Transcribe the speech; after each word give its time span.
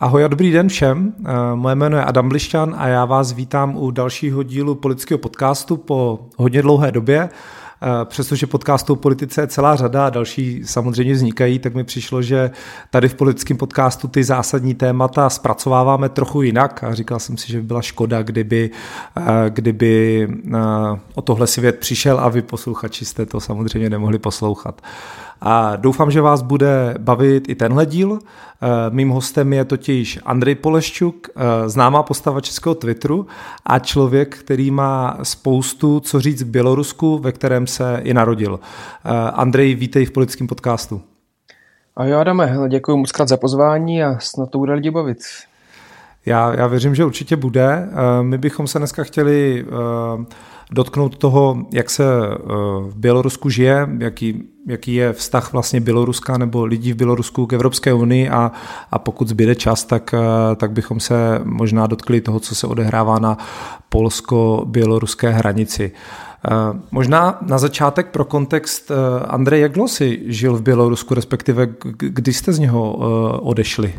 Ahoj 0.00 0.24
a 0.24 0.28
dobrý 0.28 0.50
den 0.52 0.68
všem. 0.68 1.14
Eh, 1.18 1.32
moje 1.54 1.74
jméno 1.74 1.96
je 1.96 2.04
Adam 2.04 2.28
Blišťan 2.28 2.74
a 2.78 2.88
já 2.88 3.04
vás 3.04 3.32
vítám 3.32 3.76
u 3.76 3.90
dalšího 3.90 4.42
dílu 4.42 4.74
politického 4.74 5.18
podcastu 5.18 5.76
po 5.76 6.18
hodně 6.36 6.62
dlouhé 6.62 6.92
době. 6.92 7.28
Eh, 7.82 8.04
přestože 8.04 8.46
podcastů 8.46 8.92
o 8.92 8.96
politice 8.96 9.40
je 9.40 9.46
celá 9.46 9.76
řada 9.76 10.06
a 10.06 10.10
další 10.10 10.62
samozřejmě 10.64 11.14
vznikají, 11.14 11.58
tak 11.58 11.74
mi 11.74 11.84
přišlo, 11.84 12.22
že 12.22 12.50
tady 12.90 13.08
v 13.08 13.14
politickém 13.14 13.56
podcastu 13.56 14.08
ty 14.08 14.24
zásadní 14.24 14.74
témata 14.74 15.30
zpracováváme 15.30 16.08
trochu 16.08 16.42
jinak 16.42 16.84
a 16.84 16.94
říkal 16.94 17.18
jsem 17.18 17.36
si, 17.36 17.52
že 17.52 17.60
by 17.60 17.66
byla 17.66 17.82
škoda, 17.82 18.22
kdyby, 18.22 18.70
eh, 19.16 19.22
kdyby 19.48 20.28
o 21.14 21.22
tohle 21.22 21.46
svět 21.46 21.78
přišel 21.78 22.20
a 22.20 22.28
vy 22.28 22.42
posluchači 22.42 23.04
jste 23.04 23.26
to 23.26 23.40
samozřejmě 23.40 23.90
nemohli 23.90 24.18
poslouchat. 24.18 24.82
A 25.40 25.76
doufám, 25.76 26.10
že 26.10 26.20
vás 26.20 26.42
bude 26.42 26.94
bavit 26.98 27.48
i 27.48 27.54
tenhle 27.54 27.86
díl. 27.86 28.18
Eh, 28.62 28.66
mým 28.90 29.08
hostem 29.08 29.52
je 29.52 29.64
totiž 29.64 30.18
Andrej 30.24 30.54
Poleščuk, 30.54 31.28
eh, 31.28 31.68
známá 31.68 32.02
postava 32.02 32.40
českého 32.40 32.74
Twitteru 32.74 33.26
a 33.66 33.78
člověk, 33.78 34.36
který 34.36 34.70
má 34.70 35.18
spoustu 35.22 36.00
co 36.00 36.20
říct 36.20 36.42
k 36.42 36.46
Bělorusku, 36.46 37.18
ve 37.18 37.32
kterém 37.32 37.66
se 37.66 38.00
i 38.02 38.14
narodil. 38.14 38.60
Eh, 39.04 39.30
Andrej, 39.30 39.74
vítej 39.74 40.04
v 40.04 40.10
politickém 40.10 40.46
podcastu. 40.46 41.00
A 41.96 42.04
jo, 42.04 42.18
Adame, 42.18 42.58
děkuji 42.68 42.96
moc 42.96 43.12
krát 43.12 43.28
za 43.28 43.36
pozvání 43.36 44.02
a 44.02 44.18
snad 44.18 44.50
to 44.50 44.58
bude 44.58 44.72
lidi 44.72 44.90
bavit. 44.90 45.18
Já, 46.26 46.54
já 46.54 46.66
věřím, 46.66 46.94
že 46.94 47.04
určitě 47.04 47.36
bude. 47.36 47.88
My 48.22 48.38
bychom 48.38 48.66
se 48.66 48.78
dneska 48.78 49.04
chtěli 49.04 49.66
dotknout 50.72 51.16
toho, 51.16 51.66
jak 51.72 51.90
se 51.90 52.04
v 52.80 52.92
Bělorusku 52.96 53.50
žije, 53.50 53.88
jaký 53.98 54.42
jaký 54.66 54.94
je 54.94 55.12
vztah 55.12 55.52
vlastně 55.52 55.80
Běloruska 55.80 56.38
nebo 56.38 56.64
lidí 56.64 56.92
v 56.92 56.96
Bělorusku 56.96 57.46
k 57.46 57.52
Evropské 57.52 57.92
unii 57.92 58.28
a, 58.28 58.52
a 58.90 58.98
pokud 58.98 59.28
zbyde 59.28 59.54
čas, 59.54 59.84
tak, 59.84 60.14
eh, 60.14 60.56
tak 60.56 60.72
bychom 60.72 61.00
se 61.00 61.40
možná 61.44 61.86
dotkli 61.86 62.20
toho, 62.20 62.40
co 62.40 62.54
se 62.54 62.66
odehrává 62.66 63.18
na 63.18 63.38
polsko-běloruské 63.88 65.30
hranici. 65.30 65.92
Eh, 65.92 66.50
možná 66.90 67.38
na 67.42 67.58
začátek 67.58 68.06
pro 68.06 68.24
kontext, 68.24 68.90
eh, 68.90 69.26
Andrej, 69.26 69.60
jak 69.60 69.72
dlouho 69.72 69.88
jsi 69.88 70.22
žil 70.26 70.56
v 70.56 70.62
Bělorusku, 70.62 71.14
respektive 71.14 71.68
kdy 71.98 72.32
jste 72.32 72.52
z 72.52 72.58
něho 72.58 72.92
odešli? 73.42 73.94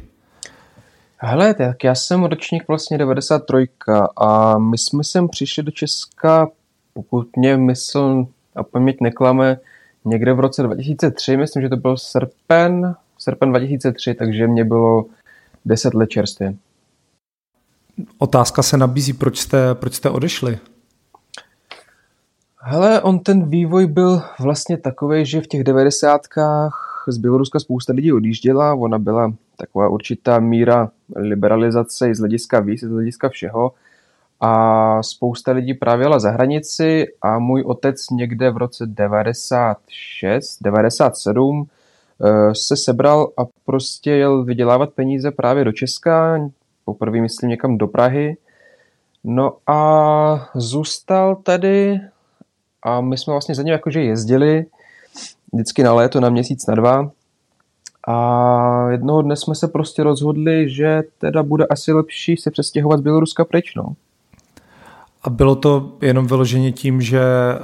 Hele, 1.19 1.53
tak 1.53 1.83
já 1.83 1.95
jsem 1.95 2.23
ročník 2.23 2.63
vlastně 2.67 2.97
93 2.97 3.69
a 4.17 4.57
my 4.57 4.77
jsme 4.77 5.03
sem 5.03 5.27
přišli 5.29 5.63
do 5.63 5.71
Česka, 5.71 6.47
pokud 7.03 7.37
mě 7.37 7.57
mysl 7.57 8.25
a 8.55 8.63
paměť 8.63 9.01
neklame, 9.01 9.59
někde 10.05 10.33
v 10.33 10.39
roce 10.39 10.63
2003, 10.63 11.37
myslím, 11.37 11.61
že 11.61 11.69
to 11.69 11.77
byl 11.77 11.97
srpen, 11.97 12.95
srpen 13.17 13.49
2003, 13.49 14.13
takže 14.13 14.47
mě 14.47 14.65
bylo 14.65 15.05
10 15.65 15.93
let 15.93 16.09
čerstvě. 16.09 16.55
Otázka 18.17 18.63
se 18.63 18.77
nabízí, 18.77 19.13
proč 19.13 19.39
jste, 19.39 19.75
proč 19.75 19.93
jste 19.93 20.09
odešli? 20.09 20.57
Hele, 22.61 23.01
on 23.01 23.19
ten 23.19 23.49
vývoj 23.49 23.87
byl 23.87 24.21
vlastně 24.39 24.77
takový, 24.77 25.25
že 25.25 25.41
v 25.41 25.47
těch 25.47 25.63
devadesátkách 25.63 27.05
z 27.07 27.17
Běloruska 27.17 27.59
spousta 27.59 27.93
lidí 27.93 28.13
odjížděla, 28.13 28.75
ona 28.75 28.99
byla 28.99 29.33
taková 29.57 29.89
určitá 29.89 30.39
míra 30.39 30.91
liberalizace 31.15 32.09
i 32.09 32.15
z 32.15 32.19
hlediska 32.19 32.59
víc, 32.59 32.83
z 32.83 32.89
hlediska 32.89 33.29
všeho 33.29 33.71
a 34.39 35.03
spousta 35.03 35.51
lidí 35.51 35.73
právě 35.73 36.05
jela 36.05 36.19
za 36.19 36.31
hranici 36.31 37.07
a 37.21 37.39
můj 37.39 37.63
otec 37.67 38.09
někde 38.09 38.51
v 38.51 38.57
roce 38.57 38.85
96, 38.85 40.57
97 40.61 41.67
eh, 42.21 42.55
se 42.55 42.77
sebral 42.77 43.29
a 43.37 43.41
prostě 43.65 44.11
jel 44.11 44.43
vydělávat 44.43 44.89
peníze 44.89 45.31
právě 45.31 45.63
do 45.63 45.71
Česka, 45.71 46.49
poprvé 46.85 47.21
myslím 47.21 47.49
někam 47.49 47.77
do 47.77 47.87
Prahy. 47.87 48.37
No 49.23 49.57
a 49.67 50.49
zůstal 50.55 51.35
tady 51.35 51.99
a 52.83 53.01
my 53.01 53.17
jsme 53.17 53.31
vlastně 53.31 53.55
za 53.55 53.63
ním 53.63 53.71
jakože 53.71 54.01
jezdili 54.01 54.65
vždycky 55.53 55.83
na 55.83 55.93
léto, 55.93 56.19
na 56.19 56.29
měsíc, 56.29 56.67
na 56.67 56.75
dva. 56.75 57.11
A 58.07 58.89
jednoho 58.91 59.21
dne 59.21 59.35
jsme 59.35 59.55
se 59.55 59.67
prostě 59.67 60.03
rozhodli, 60.03 60.69
že 60.69 61.03
teda 61.17 61.43
bude 61.43 61.65
asi 61.65 61.93
lepší 61.93 62.37
se 62.37 62.51
přestěhovat 62.51 62.99
z 62.99 63.03
Běloruska 63.03 63.45
pryč, 63.45 63.75
no. 63.75 63.95
A 65.23 65.29
bylo 65.29 65.55
to 65.55 65.91
jenom 66.01 66.27
vyloženě 66.27 66.71
tím, 66.71 67.01
že 67.01 67.21
eh, 67.21 67.57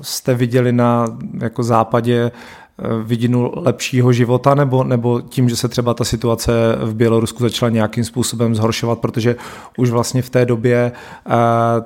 jste 0.00 0.34
viděli 0.34 0.72
na 0.72 1.06
jako 1.40 1.62
západě 1.62 2.30
eh, 2.30 3.02
vidinu 3.02 3.52
lepšího 3.56 4.12
života, 4.12 4.54
nebo, 4.54 4.84
nebo 4.84 5.20
tím, 5.20 5.48
že 5.48 5.56
se 5.56 5.68
třeba 5.68 5.94
ta 5.94 6.04
situace 6.04 6.52
v 6.80 6.94
Bělorusku 6.94 7.42
začala 7.42 7.70
nějakým 7.70 8.04
způsobem 8.04 8.54
zhoršovat, 8.54 8.98
protože 8.98 9.36
už 9.78 9.90
vlastně 9.90 10.22
v 10.22 10.30
té 10.30 10.44
době 10.44 10.92
uh, 11.26 11.32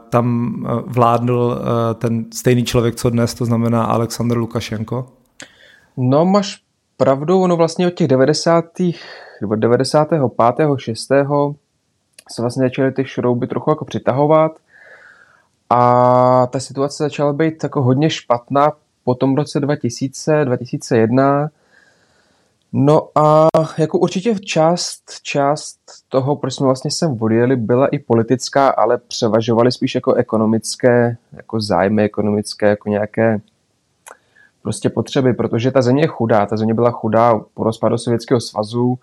tam 0.08 0.56
vládl 0.86 1.60
ten 1.94 2.24
stejný 2.34 2.64
člověk, 2.64 2.94
co 2.94 3.10
dnes, 3.10 3.34
to 3.34 3.44
znamená 3.44 3.84
Aleksandr 3.84 4.36
Lukašenko? 4.36 5.06
No, 5.96 6.24
máš 6.24 6.60
pravdu, 6.96 7.40
ono 7.40 7.56
vlastně 7.56 7.86
od 7.86 7.94
těch 7.94 8.08
90. 8.08 8.64
95. 9.56 10.70
6. 10.78 11.08
se 12.32 12.42
vlastně 12.42 12.62
začaly 12.66 12.92
ty 12.92 13.04
šrouby 13.04 13.46
trochu 13.46 13.70
jako 13.70 13.84
přitahovat 13.84 14.52
a 15.70 16.46
ta 16.46 16.60
situace 16.60 17.02
začala 17.02 17.32
být 17.32 17.62
jako 17.62 17.82
hodně 17.82 18.10
špatná 18.10 18.72
po 19.04 19.14
tom 19.14 19.34
roce 19.34 19.60
2000, 19.60 20.44
2001. 20.44 21.50
No 22.72 23.08
a 23.14 23.46
jako 23.78 23.98
určitě 23.98 24.34
část, 24.34 25.02
část 25.22 25.78
toho, 26.08 26.36
proč 26.36 26.54
jsme 26.54 26.66
vlastně 26.66 26.90
sem 26.90 27.16
odjeli, 27.20 27.56
byla 27.56 27.86
i 27.86 27.98
politická, 27.98 28.68
ale 28.68 28.98
převažovaly 28.98 29.72
spíš 29.72 29.94
jako 29.94 30.14
ekonomické, 30.14 31.16
jako 31.32 31.60
zájmy 31.60 32.02
ekonomické, 32.04 32.66
jako 32.66 32.88
nějaké 32.88 33.40
prostě 34.62 34.88
potřeby, 34.88 35.32
protože 35.32 35.70
ta 35.70 35.82
země 35.82 36.02
je 36.02 36.06
chudá, 36.06 36.46
ta 36.46 36.56
země 36.56 36.74
byla 36.74 36.90
chudá 36.90 37.40
po 37.54 37.64
rozpadu 37.64 37.98
Sovětského 37.98 38.40
svazu 38.40 38.98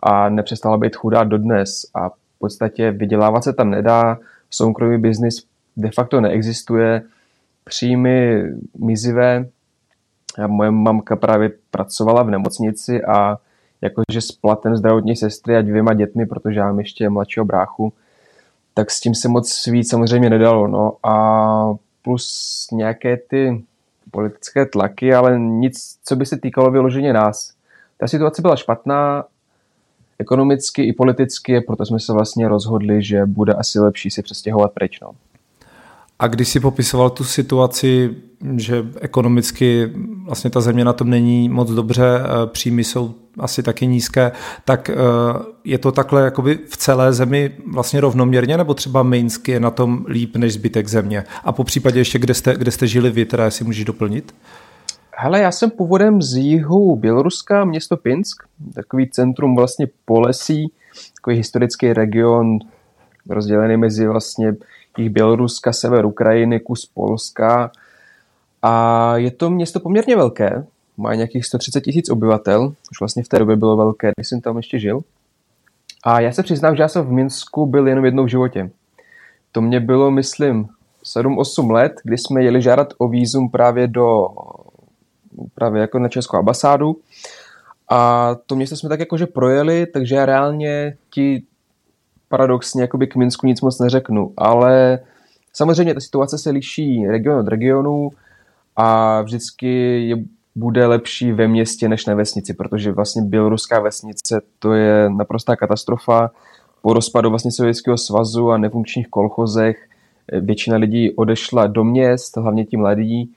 a 0.00 0.28
nepřestala 0.28 0.76
být 0.76 0.96
chudá 0.96 1.24
dodnes 1.24 1.86
a 1.94 2.08
v 2.08 2.38
podstatě 2.38 2.90
vydělávat 2.90 3.44
se 3.44 3.52
tam 3.52 3.70
nedá, 3.70 4.18
soukromý 4.50 4.98
biznis 4.98 5.47
de 5.78 5.90
facto 5.90 6.20
neexistuje, 6.20 7.02
příjmy 7.64 8.42
mizivé. 8.78 9.46
Moje 10.46 10.70
mamka 10.70 11.16
právě 11.16 11.50
pracovala 11.70 12.22
v 12.22 12.30
nemocnici 12.30 13.04
a 13.04 13.38
jakože 13.80 14.20
s 14.20 14.32
platem 14.32 14.76
zdravotní 14.76 15.16
sestry 15.16 15.56
a 15.56 15.62
dvěma 15.62 15.94
dětmi, 15.94 16.26
protože 16.26 16.60
já 16.60 16.66
mám 16.66 16.78
ještě 16.78 17.10
mladšího 17.10 17.46
bráchu, 17.46 17.92
tak 18.74 18.90
s 18.90 19.00
tím 19.00 19.14
se 19.14 19.28
moc 19.28 19.66
víc 19.66 19.90
samozřejmě 19.90 20.30
nedalo. 20.30 20.68
No. 20.68 20.96
A 21.02 21.74
plus 22.02 22.66
nějaké 22.72 23.16
ty 23.16 23.64
politické 24.10 24.66
tlaky, 24.66 25.14
ale 25.14 25.38
nic, 25.38 25.98
co 26.04 26.16
by 26.16 26.26
se 26.26 26.36
týkalo 26.36 26.70
vyloženě 26.70 27.12
nás. 27.12 27.52
Ta 27.98 28.06
situace 28.06 28.42
byla 28.42 28.56
špatná, 28.56 29.24
ekonomicky 30.18 30.82
i 30.82 30.92
politicky, 30.92 31.60
proto 31.60 31.86
jsme 31.86 32.00
se 32.00 32.12
vlastně 32.12 32.48
rozhodli, 32.48 33.02
že 33.02 33.26
bude 33.26 33.54
asi 33.54 33.80
lepší 33.80 34.10
si 34.10 34.22
přestěhovat 34.22 34.72
pryč. 34.72 35.00
No. 35.00 35.10
A 36.18 36.26
když 36.26 36.48
si 36.48 36.60
popisoval 36.60 37.10
tu 37.10 37.24
situaci, 37.24 38.16
že 38.56 38.86
ekonomicky 39.00 39.92
vlastně 40.24 40.50
ta 40.50 40.60
země 40.60 40.84
na 40.84 40.92
tom 40.92 41.10
není 41.10 41.48
moc 41.48 41.70
dobře, 41.70 42.20
eh, 42.20 42.46
příjmy 42.46 42.84
jsou 42.84 43.14
asi 43.38 43.62
taky 43.62 43.86
nízké, 43.86 44.32
tak 44.64 44.90
eh, 44.90 44.94
je 45.64 45.78
to 45.78 45.92
takhle 45.92 46.22
jakoby 46.22 46.58
v 46.68 46.76
celé 46.76 47.12
zemi 47.12 47.52
vlastně 47.72 48.00
rovnoměrně, 48.00 48.56
nebo 48.56 48.74
třeba 48.74 49.02
Minsk 49.02 49.48
je 49.48 49.60
na 49.60 49.70
tom 49.70 50.04
líp 50.08 50.36
než 50.36 50.54
zbytek 50.54 50.88
země? 50.88 51.24
A 51.44 51.52
po 51.52 51.64
případě 51.64 52.00
ještě, 52.00 52.18
kde 52.18 52.34
jste, 52.34 52.56
kde 52.56 52.70
jste 52.70 52.86
žili 52.86 53.10
vy, 53.10 53.24
teda 53.24 53.50
si 53.50 53.64
můžeš 53.64 53.84
doplnit? 53.84 54.34
Hele, 55.16 55.40
já 55.40 55.52
jsem 55.52 55.70
původem 55.70 56.22
z 56.22 56.36
jihu 56.36 56.96
Běloruska, 56.96 57.64
město 57.64 57.96
Pinsk, 57.96 58.42
takový 58.74 59.10
centrum 59.10 59.56
vlastně 59.56 59.86
Polesí, 60.04 60.72
takový 61.14 61.36
historický 61.36 61.92
region 61.92 62.58
rozdělený 63.28 63.76
mezi 63.76 64.06
vlastně 64.06 64.52
jich 64.98 65.10
Běloruska, 65.10 65.72
sever 65.72 66.06
Ukrajiny, 66.06 66.60
kus 66.60 66.86
Polska. 66.86 67.70
A 68.62 69.16
je 69.16 69.30
to 69.30 69.50
město 69.50 69.80
poměrně 69.80 70.16
velké, 70.16 70.64
má 70.96 71.14
nějakých 71.14 71.46
130 71.46 71.80
tisíc 71.80 72.10
obyvatel, 72.10 72.72
už 72.90 73.00
vlastně 73.00 73.22
v 73.22 73.28
té 73.28 73.38
době 73.38 73.56
bylo 73.56 73.76
velké, 73.76 74.10
když 74.16 74.28
jsem 74.28 74.40
tam 74.40 74.56
ještě 74.56 74.78
žil. 74.78 75.00
A 76.04 76.20
já 76.20 76.32
se 76.32 76.42
přiznám, 76.42 76.76
že 76.76 76.82
já 76.82 76.88
jsem 76.88 77.06
v 77.06 77.12
Minsku 77.12 77.66
byl 77.66 77.88
jenom 77.88 78.04
jednou 78.04 78.24
v 78.24 78.28
životě. 78.28 78.70
To 79.52 79.60
mě 79.60 79.80
bylo, 79.80 80.10
myslím, 80.10 80.68
7-8 81.04 81.70
let, 81.70 81.92
kdy 82.04 82.18
jsme 82.18 82.42
jeli 82.42 82.62
žádat 82.62 82.94
o 82.98 83.08
výzum 83.08 83.50
právě 83.50 83.86
do 83.86 84.28
právě 85.54 85.80
jako 85.80 85.98
na 85.98 86.08
Českou 86.08 86.36
ambasádu. 86.36 86.96
A 87.90 88.34
to 88.46 88.56
město 88.56 88.76
jsme 88.76 88.88
tak 88.88 89.00
jakože 89.00 89.26
projeli, 89.26 89.86
takže 89.86 90.14
já 90.14 90.26
reálně 90.26 90.96
ti 91.10 91.42
paradoxně 92.28 92.82
jakoby 92.82 93.06
k 93.06 93.16
Minsku 93.16 93.46
nic 93.46 93.60
moc 93.60 93.78
neřeknu, 93.78 94.32
ale 94.36 94.98
samozřejmě 95.52 95.94
ta 95.94 96.00
situace 96.00 96.38
se 96.38 96.50
liší 96.50 97.06
region 97.06 97.38
od 97.38 97.48
regionu 97.48 98.10
a 98.76 99.22
vždycky 99.22 100.02
je 100.08 100.16
bude 100.58 100.86
lepší 100.86 101.32
ve 101.32 101.48
městě 101.48 101.88
než 101.88 102.06
na 102.06 102.14
vesnici, 102.14 102.54
protože 102.54 102.92
vlastně 102.92 103.22
běloruská 103.22 103.80
vesnice 103.80 104.40
to 104.58 104.72
je 104.72 105.10
naprostá 105.10 105.56
katastrofa. 105.56 106.30
Po 106.82 106.92
rozpadu 106.92 107.30
vlastně 107.30 107.52
Sovětského 107.52 107.98
svazu 107.98 108.50
a 108.50 108.58
nefunkčních 108.58 109.08
kolchozech 109.08 109.88
většina 110.40 110.76
lidí 110.76 111.12
odešla 111.12 111.66
do 111.66 111.84
měst, 111.84 112.36
hlavně 112.36 112.64
ti 112.64 112.76
mladí. 112.76 113.34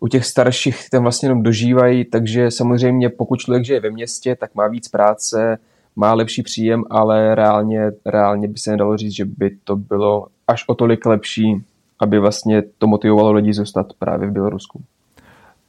U 0.00 0.08
těch 0.08 0.24
starších 0.26 0.90
tam 0.90 1.02
vlastně 1.02 1.26
jenom 1.26 1.42
dožívají, 1.42 2.04
takže 2.04 2.50
samozřejmě 2.50 3.08
pokud 3.08 3.40
člověk 3.40 3.64
žije 3.64 3.80
ve 3.80 3.90
městě, 3.90 4.36
tak 4.36 4.54
má 4.54 4.68
víc 4.68 4.88
práce, 4.88 5.58
má 5.96 6.14
lepší 6.14 6.42
příjem, 6.42 6.84
ale 6.90 7.34
reálně, 7.34 7.92
reálně 8.06 8.48
by 8.48 8.58
se 8.58 8.70
nedalo 8.70 8.96
říct, 8.96 9.16
že 9.16 9.24
by 9.24 9.56
to 9.64 9.76
bylo 9.76 10.26
až 10.48 10.64
o 10.66 10.74
tolik 10.74 11.06
lepší, 11.06 11.62
aby 12.00 12.18
vlastně 12.18 12.62
to 12.78 12.86
motivovalo 12.86 13.32
lidi 13.32 13.52
zůstat 13.52 13.86
právě 13.98 14.28
v 14.28 14.32
Bělorusku. 14.32 14.82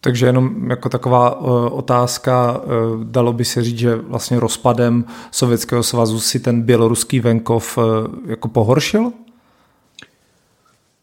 Takže 0.01 0.25
jenom 0.25 0.69
jako 0.69 0.89
taková 0.89 1.39
uh, 1.39 1.77
otázka, 1.77 2.61
uh, 2.61 3.03
dalo 3.03 3.33
by 3.33 3.45
se 3.45 3.63
říct, 3.63 3.77
že 3.77 3.95
vlastně 3.95 4.39
rozpadem 4.39 5.05
Sovětského 5.31 5.83
svazu 5.83 6.19
si 6.19 6.39
ten 6.39 6.61
běloruský 6.61 7.19
venkov 7.19 7.77
uh, 7.77 7.83
jako 8.25 8.47
pohoršil? 8.47 9.11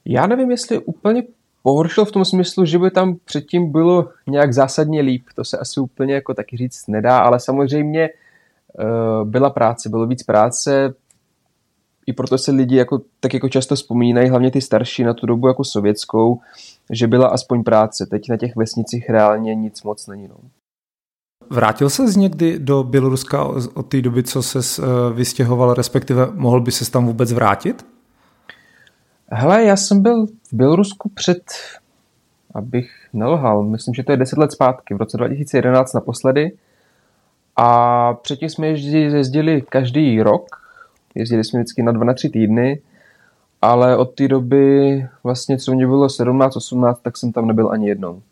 Já 0.04 0.26
nevím, 0.26 0.50
jestli 0.50 0.78
úplně 0.78 1.22
pohoršil 1.62 2.04
v 2.04 2.12
tom 2.12 2.24
smyslu, 2.24 2.64
že 2.64 2.78
by 2.78 2.90
tam 2.90 3.16
předtím 3.24 3.72
bylo 3.72 4.08
nějak 4.26 4.54
zásadně 4.54 5.00
líp. 5.00 5.22
To 5.34 5.44
se 5.44 5.58
asi 5.58 5.80
úplně 5.80 6.14
jako 6.14 6.34
taky 6.34 6.56
říct 6.56 6.88
nedá, 6.88 7.18
ale 7.18 7.40
samozřejmě 7.40 8.08
byla 9.24 9.50
práce, 9.50 9.88
bylo 9.88 10.06
víc 10.06 10.22
práce, 10.22 10.94
i 12.08 12.12
proto 12.12 12.38
se 12.38 12.52
lidi 12.52 12.76
jako, 12.76 13.00
tak 13.20 13.34
jako 13.34 13.48
často 13.48 13.74
vzpomínají, 13.74 14.28
hlavně 14.28 14.50
ty 14.50 14.60
starší 14.60 15.04
na 15.04 15.14
tu 15.14 15.26
dobu 15.26 15.48
jako 15.48 15.64
sovětskou, 15.64 16.40
že 16.90 17.06
byla 17.06 17.28
aspoň 17.28 17.62
práce. 17.62 18.06
Teď 18.06 18.28
na 18.30 18.36
těch 18.36 18.56
vesnicích 18.56 19.10
reálně 19.10 19.54
nic 19.54 19.82
moc 19.82 20.06
není. 20.06 20.28
No. 20.28 20.36
Vrátil 21.50 21.90
se 21.90 22.08
z 22.08 22.16
někdy 22.16 22.58
do 22.58 22.84
Běloruska 22.84 23.44
od 23.74 23.82
té 23.82 24.02
doby, 24.02 24.22
co 24.22 24.42
se 24.42 24.58
eh, 24.58 25.14
vystěhoval, 25.14 25.74
respektive 25.74 26.28
mohl 26.34 26.60
by 26.60 26.72
se 26.72 26.90
tam 26.90 27.06
vůbec 27.06 27.32
vrátit? 27.32 27.86
Hele, 29.30 29.64
já 29.64 29.76
jsem 29.76 30.02
byl 30.02 30.26
v 30.26 30.52
Bělorusku 30.52 31.08
před, 31.08 31.42
abych 32.54 32.90
nelhal, 33.12 33.62
myslím, 33.62 33.94
že 33.94 34.02
to 34.02 34.12
je 34.12 34.16
10 34.16 34.38
let 34.38 34.52
zpátky, 34.52 34.94
v 34.94 34.96
roce 34.96 35.16
2011 35.16 35.92
naposledy. 35.92 36.52
A 37.60 38.14
předtím 38.14 38.48
jsme 38.48 38.66
jezdili 38.66 39.62
každý 39.68 40.22
rok, 40.22 40.46
jezdili 41.14 41.44
jsme 41.44 41.60
vždycky 41.60 41.82
na 41.82 41.92
dva 41.92 42.04
na 42.04 42.14
tři 42.14 42.30
týdny, 42.30 42.80
ale 43.62 43.96
od 43.96 44.14
té 44.14 44.28
doby, 44.28 45.06
vlastně 45.24 45.58
co 45.58 45.72
mě 45.72 45.86
bylo 45.86 46.06
17-18, 46.06 46.96
tak 47.02 47.16
jsem 47.16 47.32
tam 47.32 47.46
nebyl 47.46 47.70
ani 47.70 47.88
jednou. 47.88 48.22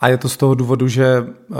A 0.00 0.08
je 0.08 0.18
to 0.18 0.28
z 0.28 0.36
toho 0.36 0.54
důvodu, 0.54 0.88
že 0.88 1.20
uh, 1.48 1.56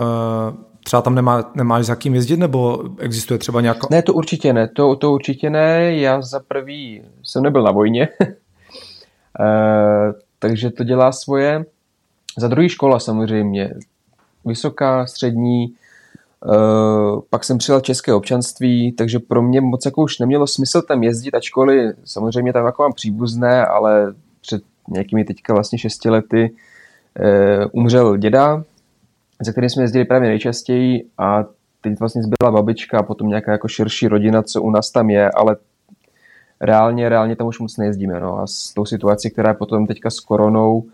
třeba 0.85 1.03
tam 1.03 1.15
nemá, 1.15 1.51
nemáš 1.55 1.87
za 1.87 1.95
kým 1.95 2.15
jezdit, 2.15 2.37
nebo 2.37 2.85
existuje 2.99 3.39
třeba 3.39 3.61
nějaká... 3.61 3.87
Ne, 3.91 4.03
to 4.03 4.15
určitě 4.15 4.53
ne, 4.53 4.69
to, 4.69 4.97
to 4.97 5.13
určitě 5.13 5.51
ne. 5.51 5.97
Já 5.97 6.23
za 6.23 6.41
prvý 6.49 7.03
jsem 7.23 7.43
nebyl 7.43 7.63
na 7.63 7.71
vojně, 7.71 8.09
uh, 8.21 8.27
takže 10.39 10.71
to 10.71 10.85
dělá 10.85 11.13
svoje. 11.13 11.65
Za 12.39 12.49
druhý 12.49 12.69
škola 12.69 12.99
samozřejmě, 12.99 13.75
vysoká, 14.45 15.07
střední, 15.07 15.75
Uh, 16.45 17.21
pak 17.31 17.45
jsem 17.45 17.59
přijel 17.59 17.81
české 17.81 18.15
občanství, 18.15 18.93
takže 18.93 19.19
pro 19.19 19.43
mě 19.43 19.61
moc 19.61 19.85
jako 19.85 20.03
už 20.03 20.19
nemělo 20.19 20.47
smysl 20.47 20.83
tam 20.83 21.03
jezdit, 21.03 21.35
ačkoliv 21.35 21.97
samozřejmě 22.05 22.53
tam 22.53 22.67
jako 22.67 22.83
mám 22.83 22.93
příbuzné, 22.93 23.67
ale 23.67 24.15
před 24.41 24.63
nějakými 24.89 25.25
teďka 25.25 25.55
vlastně 25.55 25.79
šesti 25.79 26.11
lety 26.11 26.51
uh, 26.51 27.65
umřel 27.73 28.17
děda, 28.17 28.65
za 29.43 29.53
kterým 29.53 29.71
jsme 29.71 29.83
jezdili 29.83 30.05
právě 30.05 30.29
nejčastěji 30.29 31.09
a 31.19 31.45
teď 31.81 32.01
vlastně 32.01 32.23
zbyla 32.23 32.53
babička 32.53 32.99
a 32.99 33.03
potom 33.03 33.29
nějaká 33.29 33.53
jako 33.53 33.69
širší 33.69 34.09
rodina, 34.09 34.43
co 34.43 34.63
u 34.63 34.71
nás 34.71 34.91
tam 34.91 35.11
je, 35.11 35.31
ale 35.31 35.57
reálně, 36.61 37.09
reálně 37.09 37.37
tam 37.37 37.47
už 37.47 37.59
moc 37.59 37.77
nejezdíme. 37.77 38.21
No. 38.21 38.39
A 38.39 38.47
s 38.47 38.75
tou 38.75 38.85
situací, 38.85 39.31
která 39.31 39.49
je 39.49 39.55
potom 39.55 39.87
teďka 39.87 40.11
s 40.11 40.21
koronou, 40.21 40.85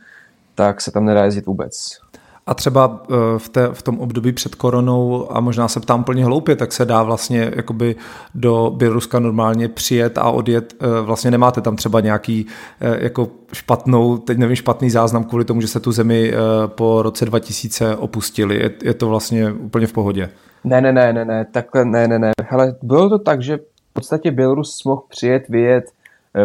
tak 0.54 0.80
se 0.80 0.90
tam 0.90 1.04
nedá 1.04 1.24
jezdit 1.24 1.46
vůbec. 1.46 2.00
A 2.46 2.54
třeba 2.54 3.02
eh, 3.04 3.14
v, 3.38 3.48
té, 3.48 3.68
v 3.72 3.82
tom 3.82 3.98
období 3.98 4.32
před 4.32 4.54
koronou, 4.54 5.32
a 5.36 5.40
možná 5.40 5.68
se 5.68 5.80
ptám 5.80 6.00
úplně 6.00 6.24
hloupě, 6.24 6.56
tak 6.56 6.72
se 6.72 6.84
dá 6.84 7.02
vlastně 7.02 7.52
jakoby 7.56 7.96
do 8.34 8.72
Běloruska 8.76 9.18
normálně 9.18 9.68
přijet 9.68 10.18
a 10.18 10.30
odjet. 10.30 10.74
Eh, 10.80 11.00
vlastně 11.00 11.30
nemáte 11.30 11.60
tam 11.60 11.76
třeba 11.76 12.00
nějaký 12.00 12.46
eh, 12.80 13.04
jako 13.04 13.28
špatnou, 13.52 14.18
teď 14.18 14.38
nevím, 14.38 14.56
špatný 14.56 14.90
záznam 14.90 15.24
kvůli 15.24 15.44
tomu, 15.44 15.60
že 15.60 15.68
se 15.68 15.80
tu 15.80 15.92
zemi 15.92 16.32
po 16.66 17.02
roce 17.02 17.24
2000 17.24 17.96
opustili. 17.96 18.56
Je, 18.56 18.70
je 18.82 18.94
to 18.94 19.08
vlastně 19.08 19.52
úplně 19.52 19.86
v 19.86 19.92
pohodě? 19.92 20.28
Ne, 20.64 20.80
ne, 20.80 20.92
ne, 20.92 21.12
ne, 21.12 21.24
ne, 21.24 21.46
takhle, 21.52 21.84
ne, 21.84 22.08
ne, 22.08 22.18
ne. 22.18 22.32
Hele, 22.42 22.74
bylo 22.82 23.08
to 23.08 23.18
tak, 23.18 23.42
že 23.42 23.56
v 23.56 23.92
podstatě 23.92 24.30
Bělorus 24.30 24.84
mohl 24.84 25.02
přijet, 25.08 25.48
vyjet, 25.48 25.84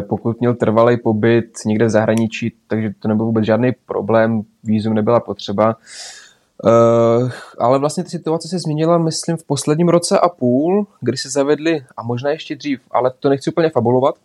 pokud 0.01 0.39
měl 0.39 0.55
trvalý 0.55 0.97
pobyt 0.97 1.51
někde 1.65 1.85
v 1.85 1.89
zahraničí, 1.89 2.53
takže 2.67 2.89
to 2.99 3.07
nebyl 3.07 3.25
vůbec 3.25 3.45
žádný 3.45 3.71
problém, 3.85 4.41
výzum 4.63 4.93
nebyla 4.93 5.19
potřeba. 5.19 5.75
Uh, 6.63 7.31
ale 7.59 7.79
vlastně 7.79 8.03
ta 8.03 8.09
situace 8.09 8.47
se 8.47 8.59
změnila, 8.59 8.97
myslím, 8.97 9.37
v 9.37 9.43
posledním 9.43 9.89
roce 9.89 10.19
a 10.19 10.29
půl, 10.29 10.87
kdy 11.01 11.17
se 11.17 11.29
zavedli, 11.29 11.85
a 11.97 12.03
možná 12.03 12.29
ještě 12.29 12.55
dřív, 12.55 12.79
ale 12.91 13.11
to 13.19 13.29
nechci 13.29 13.49
úplně 13.49 13.69
fabulovat, 13.69 14.15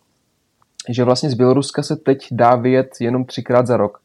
že 0.89 1.03
vlastně 1.03 1.29
z 1.29 1.33
Běloruska 1.33 1.83
se 1.83 1.95
teď 1.95 2.27
dá 2.31 2.55
vyjet 2.55 2.89
jenom 2.99 3.25
třikrát 3.25 3.67
za 3.67 3.77
rok. 3.77 3.99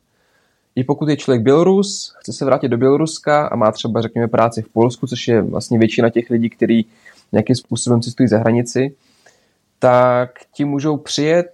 I 0.74 0.84
pokud 0.84 1.08
je 1.08 1.16
člověk 1.16 1.42
Bělorus, 1.42 2.14
chce 2.18 2.32
se 2.32 2.44
vrátit 2.44 2.68
do 2.68 2.78
Běloruska 2.78 3.46
a 3.46 3.56
má 3.56 3.72
třeba, 3.72 4.02
řekněme, 4.02 4.28
práci 4.28 4.62
v 4.62 4.68
Polsku, 4.68 5.06
což 5.06 5.28
je 5.28 5.42
vlastně 5.42 5.78
většina 5.78 6.10
těch 6.10 6.30
lidí, 6.30 6.50
kteří 6.50 6.86
nějakým 7.32 7.56
způsobem 7.56 8.00
cestují 8.00 8.28
za 8.28 8.38
hranici, 8.38 8.94
tak 9.78 10.30
ti 10.52 10.64
můžou 10.64 10.96
přijet, 10.96 11.50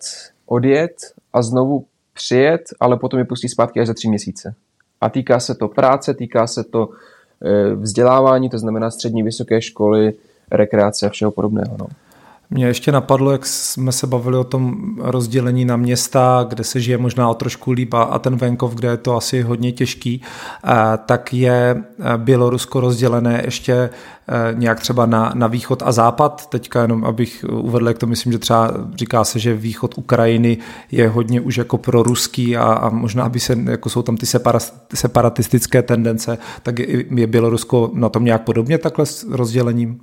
odjet 0.47 0.97
a 1.33 1.43
znovu 1.43 1.87
přijet, 2.15 2.63
ale 2.81 2.97
potom 2.97 3.19
je 3.19 3.25
pustí 3.25 3.49
zpátky 3.49 3.81
až 3.81 3.87
za 3.87 3.95
tři 3.95 4.09
měsíce. 4.09 4.55
A 5.01 5.09
týká 5.09 5.41
se 5.41 5.55
to 5.55 5.69
práce, 5.69 6.15
týká 6.15 6.47
se 6.47 6.65
to 6.65 6.89
e, 7.43 7.75
vzdělávání, 7.75 8.51
to 8.51 8.59
znamená 8.59 8.91
střední 8.91 9.23
vysoké 9.23 9.63
školy, 9.63 10.13
rekreace 10.51 11.07
a 11.07 11.11
všeho 11.11 11.31
podobného. 11.31 11.77
No. 11.79 11.87
Mě 12.51 12.67
ještě 12.67 12.93
napadlo, 12.93 13.33
jak 13.33 13.47
jsme 13.47 13.93
se 13.93 14.07
bavili 14.07 14.37
o 14.37 14.45
tom 14.45 14.77
rozdělení 15.01 15.65
na 15.65 15.77
města, 15.77 16.47
kde 16.49 16.65
se 16.65 16.81
žije 16.81 16.99
možná 16.99 17.29
o 17.29 17.35
trošku 17.35 17.71
líp 17.71 17.95
a 17.95 18.19
ten 18.19 18.37
venkov, 18.37 18.75
kde 18.75 18.89
je 18.89 18.97
to 18.97 19.17
asi 19.17 19.43
hodně 19.43 19.73
těžký, 19.73 20.23
tak 21.07 21.35
je 21.35 21.85
Bělorusko 22.17 22.81
rozdělené 22.81 23.43
ještě 23.45 23.91
nějak 24.53 24.81
třeba 24.81 25.07
na, 25.07 25.33
na 25.35 25.47
východ 25.47 25.83
a 25.87 25.93
západ. 25.93 26.47
Teďka 26.49 26.83
jenom, 26.83 27.05
abych 27.05 27.45
uvedl, 27.51 27.89
jak 27.89 27.99
to 27.99 28.07
myslím, 28.07 28.33
že 28.33 28.39
třeba 28.39 28.73
říká 28.95 29.25
se, 29.25 29.39
že 29.39 29.55
východ 29.55 29.99
Ukrajiny 29.99 30.59
je 30.91 31.09
hodně 31.09 31.41
už 31.41 31.57
jako 31.57 31.79
pro 31.79 32.03
ruský 32.03 32.57
a, 32.57 32.65
a 32.65 32.89
možná 32.89 33.29
by 33.29 33.41
se, 33.41 33.59
jako 33.65 33.91
jsou 33.91 34.03
tam 34.03 34.17
ty 34.17 34.27
separatistické 34.95 35.83
tendence, 35.83 36.39
tak 36.63 36.79
je, 36.79 37.05
je 37.11 37.27
Bělorusko 37.27 37.91
na 37.95 38.09
tom 38.09 38.25
nějak 38.25 38.43
podobně 38.43 38.79
takhle 38.79 39.07
s 39.07 39.27
rozdělením? 39.31 40.01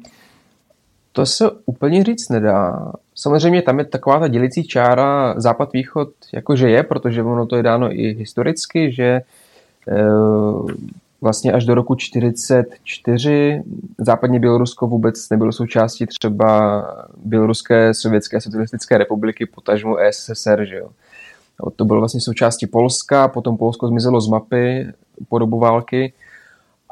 To 1.11 1.25
se 1.25 1.49
úplně 1.65 2.03
říct 2.03 2.29
nedá. 2.29 2.91
Samozřejmě 3.15 3.61
tam 3.61 3.79
je 3.79 3.85
taková 3.85 4.19
ta 4.19 4.27
dělicí 4.27 4.63
čára 4.63 5.39
západ-východ, 5.39 6.09
jakože 6.33 6.69
je, 6.69 6.83
protože 6.83 7.23
ono 7.23 7.45
to 7.45 7.55
je 7.55 7.63
dáno 7.63 7.91
i 7.91 8.13
historicky, 8.13 8.91
že 8.91 9.03
e, 9.05 9.21
vlastně 11.21 11.51
až 11.51 11.65
do 11.65 11.75
roku 11.75 11.95
1944 11.95 13.63
západně 13.97 14.39
Bělorusko 14.39 14.87
vůbec 14.87 15.29
nebylo 15.29 15.51
součástí 15.51 16.05
třeba 16.05 16.81
Běloruské 17.25 17.93
sovětské 17.93 18.41
socialistické 18.41 18.97
republiky, 18.97 19.45
potažmu 19.45 19.97
SSR, 20.11 20.65
že 20.65 20.75
jo. 20.75 20.89
To 21.75 21.85
bylo 21.85 21.99
vlastně 21.99 22.21
součástí 22.21 22.67
Polska, 22.67 23.27
potom 23.27 23.57
Polsko 23.57 23.87
zmizelo 23.87 24.21
z 24.21 24.27
mapy 24.27 24.87
po 25.29 25.39
dobu 25.39 25.59
války 25.59 26.13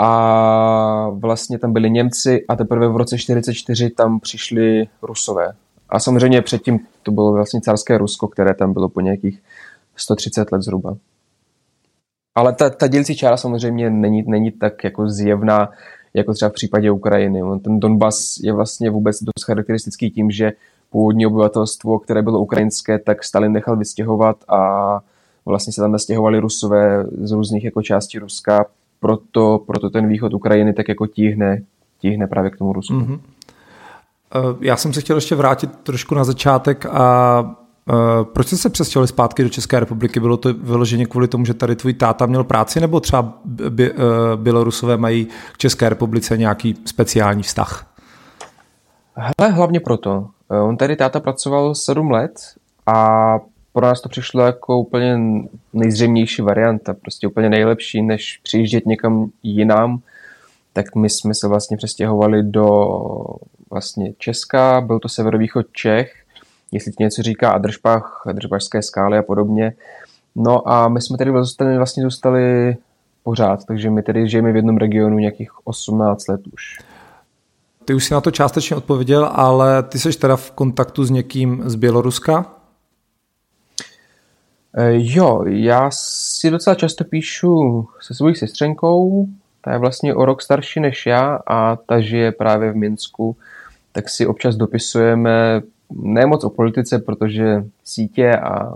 a 0.02 1.10
vlastně 1.10 1.60
tam 1.60 1.74
byli 1.74 1.90
Němci 1.90 2.46
a 2.48 2.56
teprve 2.56 2.88
v 2.88 2.98
roce 2.98 3.18
44 3.18 3.90
tam 3.90 4.20
přišli 4.20 4.88
Rusové. 5.02 5.52
A 5.90 6.00
samozřejmě 6.00 6.42
předtím 6.42 6.80
to 7.04 7.12
bylo 7.12 7.34
vlastně 7.34 7.62
carské 7.62 7.98
Rusko, 7.98 8.28
které 8.28 8.54
tam 8.54 8.74
bylo 8.74 8.90
po 8.90 9.02
nějakých 9.02 9.42
130 9.96 10.52
let 10.52 10.62
zhruba. 10.62 10.96
Ale 12.36 12.54
ta, 12.54 12.70
ta 12.70 12.88
dělící 12.88 13.16
čára 13.16 13.38
samozřejmě 13.38 13.90
není, 13.90 14.24
není 14.28 14.52
tak 14.52 14.84
jako 14.84 15.10
zjevná, 15.10 15.70
jako 16.14 16.34
třeba 16.34 16.50
v 16.50 16.54
případě 16.54 16.92
Ukrajiny. 16.92 17.42
Ten 17.64 17.80
Donbas 17.80 18.38
je 18.44 18.54
vlastně 18.54 18.90
vůbec 18.90 19.24
dost 19.24 19.46
charakteristický 19.46 20.12
tím, 20.12 20.32
že 20.32 20.52
původní 20.90 21.26
obyvatelstvo, 21.26 22.00
které 22.00 22.22
bylo 22.22 22.40
ukrajinské, 22.40 23.00
tak 23.00 23.24
Stalin 23.24 23.52
nechal 23.52 23.78
vystěhovat 23.78 24.38
a 24.48 25.00
vlastně 25.46 25.74
se 25.74 25.82
tam 25.82 25.92
nastěhovali 25.92 26.40
Rusové 26.40 27.06
z 27.22 27.32
různých 27.32 27.64
jako 27.64 27.82
částí 27.82 28.20
Ruska 28.20 28.66
proto, 29.00 29.64
proto 29.68 29.90
ten 29.90 30.08
východ 30.08 30.34
Ukrajiny 30.34 30.74
tak 30.74 30.88
jako 30.88 31.08
tíhne, 31.08 31.62
tíhne 32.00 32.28
právě 32.28 32.52
k 32.52 32.58
tomu 32.58 32.74
Rusku. 32.74 32.94
Mm-hmm. 32.94 33.20
Já 34.62 34.76
jsem 34.78 34.94
se 34.94 35.02
chtěl 35.02 35.18
ještě 35.18 35.36
vrátit 35.36 35.72
trošku 35.84 36.16
na 36.16 36.24
začátek 36.24 36.86
a 36.86 37.56
proč 38.24 38.48
jste 38.48 38.58
se 38.58 38.70
přestěhovali 38.70 39.08
zpátky 39.08 39.44
do 39.44 39.50
České 39.50 39.80
republiky? 39.80 40.20
Bylo 40.20 40.38
to 40.38 40.54
vyloženě 40.54 41.06
kvůli 41.06 41.28
tomu, 41.28 41.46
že 41.46 41.54
tady 41.54 41.76
tvůj 41.76 41.94
táta 41.94 42.26
měl 42.26 42.44
práci, 42.44 42.80
nebo 42.80 43.00
třeba 43.00 43.34
by, 43.46 43.94
Bělorusové 44.36 44.98
mají 44.98 45.28
k 45.54 45.58
České 45.58 45.90
republice 45.90 46.38
nějaký 46.38 46.76
speciální 46.86 47.44
vztah? 47.44 47.94
Hele, 49.16 49.52
hlavně 49.52 49.80
proto. 49.80 50.28
On 50.50 50.78
tady 50.78 50.96
táta 50.96 51.20
pracoval 51.20 51.76
sedm 51.76 52.12
let 52.12 52.32
a 52.86 53.40
pro 53.74 53.86
nás 53.86 54.02
to 54.02 54.10
přišlo 54.10 54.42
jako 54.42 54.80
úplně 54.80 55.18
nejzřejmější 55.74 56.42
varianta, 56.42 56.94
prostě 56.94 57.28
úplně 57.28 57.50
nejlepší, 57.50 58.02
než 58.02 58.40
přijíždět 58.44 58.86
někam 58.86 59.30
jinam, 59.44 60.00
tak 60.74 60.96
my 60.96 61.10
jsme 61.10 61.34
se 61.34 61.48
vlastně 61.48 61.78
přestěhovali 61.78 62.44
do 62.44 62.90
vlastně 63.72 64.14
Česka, 64.18 64.82
byl 64.82 65.00
to 65.00 65.10
severovýchod 65.10 65.66
Čech, 65.72 66.14
jestli 66.72 66.92
ti 66.92 67.04
něco 67.04 67.22
říká 67.22 67.52
Adržbach, 67.52 68.24
Adržbachské 68.28 68.82
skály 68.82 69.18
a 69.18 69.24
podobně. 69.24 69.74
No 70.36 70.70
a 70.70 70.88
my 70.88 71.02
jsme 71.02 71.18
tady 71.18 71.32
vlastně, 71.32 71.78
vlastně 71.78 72.04
zůstali 72.04 72.76
pořád, 73.24 73.66
takže 73.66 73.90
my 73.90 74.04
tady 74.04 74.30
žijeme 74.30 74.52
v 74.52 74.56
jednom 74.56 74.78
regionu 74.78 75.20
nějakých 75.20 75.68
18 75.68 76.28
let 76.28 76.42
už. 76.54 76.78
Ty 77.86 77.94
už 77.94 78.06
si 78.06 78.14
na 78.14 78.22
to 78.22 78.32
částečně 78.32 78.76
odpověděl, 78.76 79.30
ale 79.32 79.84
ty 79.84 80.00
jsi 80.00 80.20
teda 80.20 80.36
v 80.36 80.52
kontaktu 80.52 81.04
s 81.04 81.10
někým 81.10 81.64
z 81.66 81.76
Běloruska? 81.76 82.59
E, 84.78 84.92
jo, 84.94 85.44
já 85.48 85.90
si 85.94 86.50
docela 86.50 86.76
často 86.76 87.04
píšu 87.04 87.88
se 88.02 88.14
svojí 88.14 88.36
sestřenkou, 88.36 89.28
ta 89.62 89.72
je 89.72 89.78
vlastně 89.78 90.16
o 90.16 90.26
rok 90.26 90.42
starší 90.42 90.80
než 90.80 91.06
já 91.06 91.40
a 91.48 91.76
ta 91.76 92.00
žije 92.02 92.32
právě 92.32 92.72
v 92.72 92.76
Minsku, 92.76 93.38
tak 93.92 94.10
si 94.10 94.28
občas 94.28 94.56
dopisujeme 94.56 95.62
ne 95.92 96.26
moc 96.26 96.44
o 96.44 96.50
politice, 96.50 97.00
protože 97.00 97.64
sítě 97.84 98.32
a 98.32 98.74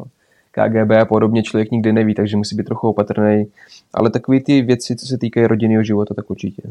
KGB 0.53 0.91
a 1.01 1.05
podobně 1.05 1.43
člověk 1.43 1.71
nikdy 1.71 1.93
neví, 1.93 2.13
takže 2.13 2.37
musí 2.37 2.55
být 2.55 2.63
trochu 2.63 2.89
opatrný. 2.89 3.45
Ale 3.93 4.09
takové 4.09 4.39
ty 4.39 4.61
věci, 4.61 4.95
co 4.95 5.05
se 5.05 5.17
týkají 5.17 5.47
rodinného 5.47 5.83
života, 5.83 6.13
tak 6.13 6.29
určitě. 6.29 6.61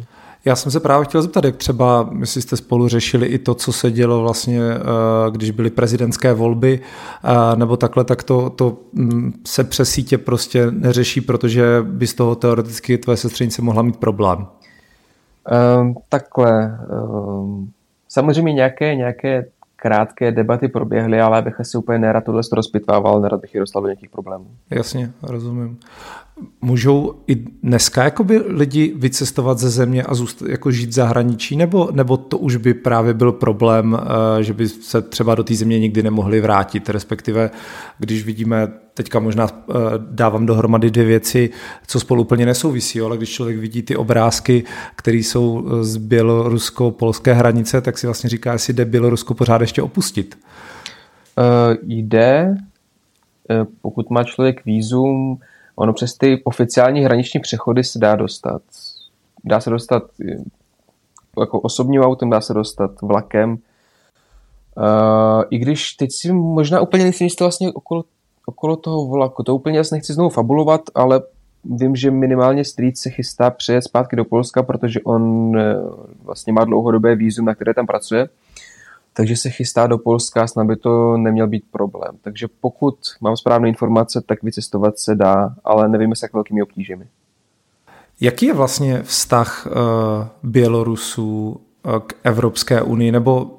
Já 0.45 0.57
jsem 0.57 0.73
se 0.73 0.81
právě 0.81 1.05
chtěl 1.05 1.23
zeptat, 1.23 1.45
jak 1.45 1.57
třeba, 1.57 2.11
jestli 2.21 2.43
jste 2.43 2.57
spolu 2.57 2.89
řešili 2.89 3.27
i 3.27 3.39
to, 3.39 3.55
co 3.55 3.73
se 3.73 3.91
dělo 3.91 4.21
vlastně, 4.21 4.61
eh, 4.61 5.31
když 5.31 5.51
byly 5.51 5.71
prezidentské 5.71 6.33
volby, 6.33 6.81
eh, 7.25 7.57
nebo 7.57 7.77
takhle, 7.77 8.05
tak 8.05 8.23
to, 8.23 8.51
to 8.51 8.79
mm, 8.93 9.33
se 9.47 9.65
přes 9.65 9.91
sítě 9.91 10.19
prostě 10.19 10.67
neřeší, 10.71 11.21
protože 11.21 11.65
by 11.83 12.07
z 12.07 12.15
toho 12.15 12.35
teoreticky 12.35 12.99
tvoje 12.99 13.17
sestřenice 13.17 13.63
mohla 13.63 13.83
mít 13.83 13.97
problém. 13.97 14.47
Um, 15.81 15.95
takhle. 16.09 16.79
Um, 17.05 17.71
samozřejmě 18.09 18.53
nějaké, 18.53 18.95
nějaké 18.95 19.47
krátké 19.83 20.33
debaty 20.33 20.69
proběhly, 20.69 21.21
ale 21.21 21.39
abych 21.39 21.61
asi 21.61 21.79
úplně 21.79 21.99
nerad 21.99 22.25
tohle 22.25 22.43
rozpitvával, 22.53 23.21
nerad 23.21 23.41
bych 23.41 23.55
ji 23.55 23.61
dostal 23.61 23.83
do 23.83 23.89
nějakých 23.89 24.11
problémů. 24.11 24.47
Jasně, 24.71 25.13
rozumím. 25.23 25.79
Můžou 26.61 27.15
i 27.27 27.35
dneska 27.63 28.05
jakoby 28.05 28.39
lidi 28.39 28.93
vycestovat 28.97 29.59
ze 29.59 29.71
země 29.71 30.03
a 30.03 30.15
zůst, 30.15 30.43
jako 30.49 30.71
žít 30.71 30.93
zahraničí, 30.93 31.57
nebo, 31.57 31.89
nebo 31.93 32.17
to 32.17 32.39
už 32.39 32.57
by 32.57 32.75
právě 32.75 33.15
byl 33.15 33.33
problém, 33.33 33.99
eh, 34.39 34.43
že 34.43 34.53
by 34.53 34.69
se 34.69 35.03
třeba 35.03 35.35
do 35.35 35.45
té 35.45 35.55
země 35.55 35.79
nikdy 35.79 36.03
nemohli 36.03 36.41
vrátit, 36.41 36.89
respektive 36.89 37.51
když 37.99 38.25
vidíme, 38.25 38.69
teďka 38.95 39.21
možná 39.21 39.47
eh, 39.49 39.75
dávám 39.99 40.47
dohromady 40.47 40.91
dvě 40.91 41.05
věci, 41.05 41.51
co 41.87 42.01
spolu 42.01 42.23
úplně 42.23 42.47
nesouvisí, 42.47 43.01
ale 43.01 43.17
když 43.17 43.31
člověk 43.31 43.59
vidí 43.59 43.83
ty 43.83 43.97
obrázky, 43.97 44.65
které 44.97 45.19
jsou 45.19 45.67
eh, 45.67 45.85
z 45.85 45.97
bělorusko-polské 45.97 47.33
hranice, 47.33 47.81
tak 47.81 47.99
si 47.99 48.07
vlastně 48.07 48.31
říká, 48.31 48.53
jestli 48.53 48.75
jde 48.75 48.85
Bělorusko 48.85 49.35
pořád 49.35 49.61
ještě 49.61 49.83
opustit. 49.83 50.39
Uh, 51.39 51.77
jde, 51.83 52.55
pokud 53.83 54.11
má 54.11 54.25
člověk 54.25 54.65
výzum, 54.65 55.39
Ono 55.77 55.93
přes 55.93 56.15
ty 56.15 56.43
oficiální 56.45 57.01
hraniční 57.01 57.41
přechody 57.41 57.85
se 57.85 57.99
dá 57.99 58.17
dostat. 58.17 58.63
Dá 59.45 59.61
se 59.61 59.71
dostat 59.71 60.03
jako 61.41 61.61
osobním 61.61 62.03
autem, 62.03 62.31
dá 62.31 62.41
se 62.41 62.55
dostat 62.55 62.91
vlakem. 63.03 63.51
Uh, 64.77 65.43
I 65.51 65.59
když 65.59 65.93
teď 65.93 66.13
si 66.13 66.33
možná 66.33 66.81
úplně 66.81 67.05
nejsem 67.05 67.25
jistý 67.25 67.45
vlastně 67.45 67.73
okolo, 67.73 68.05
okolo 68.47 68.77
toho 68.77 69.07
vlaku. 69.07 69.43
To 69.43 69.55
úplně 69.55 69.81
asi 69.81 69.95
nechci 69.95 70.13
znovu 70.13 70.31
fabulovat, 70.31 70.81
ale 70.95 71.23
vím, 71.65 71.97
že 71.97 72.11
minimálně 72.11 72.65
Street 72.65 72.99
se 72.99 73.11
chystá 73.11 73.51
přejet 73.51 73.83
zpátky 73.83 74.17
do 74.17 74.25
Polska, 74.25 74.63
protože 74.63 75.01
on 75.01 75.23
uh, 75.23 75.63
vlastně 76.23 76.53
má 76.53 76.65
dlouhodobé 76.65 77.17
výzum, 77.17 77.45
na 77.45 77.55
které 77.55 77.75
tam 77.75 77.87
pracuje 77.87 78.29
takže 79.13 79.37
se 79.37 79.51
chystá 79.51 79.87
do 79.87 79.99
Polska, 79.99 80.47
snad 80.47 80.67
by 80.67 80.77
to 80.77 81.17
neměl 81.17 81.47
být 81.47 81.65
problém. 81.71 82.19
Takže 82.23 82.49
pokud 82.61 82.95
mám 83.21 83.37
správné 83.37 83.69
informace, 83.69 84.23
tak 84.27 84.43
vycestovat 84.43 84.99
se 84.99 85.15
dá, 85.15 85.55
ale 85.65 85.89
nevíme 85.89 86.17
s 86.17 86.23
jak 86.23 86.33
velkými 86.33 86.63
obtížemi. 86.63 87.05
Jaký 88.21 88.47
je 88.47 88.55
vlastně 88.55 89.03
vztah 89.03 89.67
uh, 89.67 89.73
Bělorusů 90.43 91.61
uh, 91.87 91.99
k 91.99 92.15
Evropské 92.23 92.83
unii, 92.83 93.13
nebo 93.13 93.51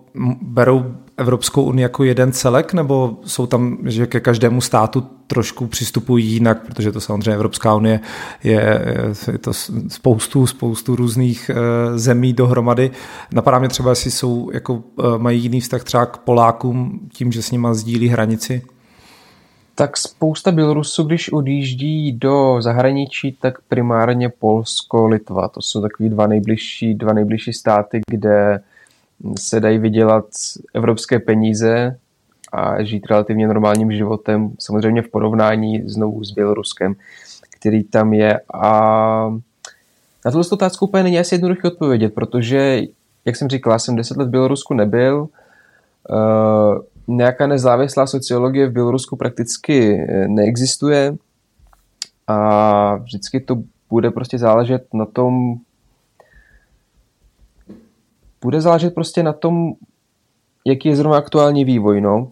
berou 0.41 0.95
Evropskou 1.17 1.63
unii 1.63 1.84
jako 1.84 2.03
jeden 2.03 2.32
celek, 2.32 2.74
nebo 2.74 3.17
jsou 3.25 3.46
tam, 3.48 3.77
že 3.86 4.08
ke 4.08 4.20
každému 4.20 4.62
státu 4.62 5.01
trošku 5.27 5.67
přistupují 5.67 6.25
jinak, 6.25 6.65
protože 6.65 6.91
to 6.91 7.01
samozřejmě 7.01 7.34
Evropská 7.34 7.75
unie 7.75 8.00
je, 8.43 8.86
je 9.32 9.38
to 9.38 9.53
spoustu, 9.88 10.48
spoustu 10.48 10.96
různých 10.96 11.50
eh, 11.50 11.98
zemí 11.98 12.34
dohromady. 12.34 12.91
Napadá 13.32 13.60
mě 13.60 13.70
třeba, 13.70 13.89
jestli 13.89 14.12
jsou, 14.12 14.50
jako, 14.53 14.84
eh, 15.00 15.17
mají 15.17 15.41
jiný 15.41 15.62
vztah 15.62 15.84
třeba 15.84 16.05
k 16.05 16.17
Polákům 16.17 17.00
tím, 17.13 17.32
že 17.32 17.41
s 17.41 17.51
nima 17.51 17.74
sdílí 17.74 18.08
hranici? 18.08 18.62
Tak 19.75 19.98
spousta 19.98 20.51
Bělorusů, 20.51 21.03
když 21.03 21.34
odjíždí 21.34 22.12
do 22.12 22.62
zahraničí, 22.62 23.38
tak 23.41 23.62
primárně 23.67 24.29
Polsko, 24.29 25.08
Litva. 25.08 25.48
To 25.48 25.62
jsou 25.62 25.82
takový 25.82 26.10
dva 26.10 26.27
nejbližší, 26.27 26.93
dva 26.93 27.13
nejbližší 27.13 27.53
státy, 27.53 28.01
kde 28.08 28.60
se 29.39 29.59
dají 29.59 29.77
vydělat 29.77 30.25
evropské 30.73 31.19
peníze 31.19 31.97
a 32.51 32.83
žít 32.83 33.07
relativně 33.09 33.47
normálním 33.47 33.91
životem, 33.91 34.51
samozřejmě 34.59 35.01
v 35.01 35.09
porovnání 35.09 35.89
znovu 35.89 36.23
s 36.23 36.31
Běloruskem, 36.31 36.95
který 37.57 37.83
tam 37.83 38.13
je. 38.13 38.39
A 38.53 38.69
na 40.25 40.31
tuto 40.31 40.55
otázku 40.55 40.85
úplně 40.85 41.03
není 41.03 41.19
asi 41.19 41.35
jednoduché 41.35 41.67
odpovědět, 41.67 42.13
protože, 42.13 42.81
jak 43.25 43.35
jsem 43.35 43.49
říkal, 43.49 43.79
jsem 43.79 43.95
deset 43.95 44.17
let 44.17 44.27
v 44.27 44.31
Bělorusku 44.31 44.73
nebyl, 44.73 45.27
uh, 46.09 46.79
nějaká 47.07 47.47
nezávislá 47.47 48.07
sociologie 48.07 48.67
v 48.67 48.71
Bělorusku 48.71 49.15
prakticky 49.15 50.05
eh, 50.09 50.27
neexistuje 50.27 51.15
a 52.27 52.95
vždycky 52.95 53.39
to 53.39 53.57
bude 53.89 54.11
prostě 54.11 54.37
záležet 54.37 54.93
na 54.93 55.05
tom, 55.05 55.55
bude 58.43 58.62
záležet 58.62 58.95
prostě 58.95 59.23
na 59.23 59.33
tom, 59.33 59.73
jaký 60.65 60.89
je 60.89 60.95
zrovna 60.95 61.17
aktuální 61.17 61.65
vývoj. 61.65 62.01
No. 62.01 62.31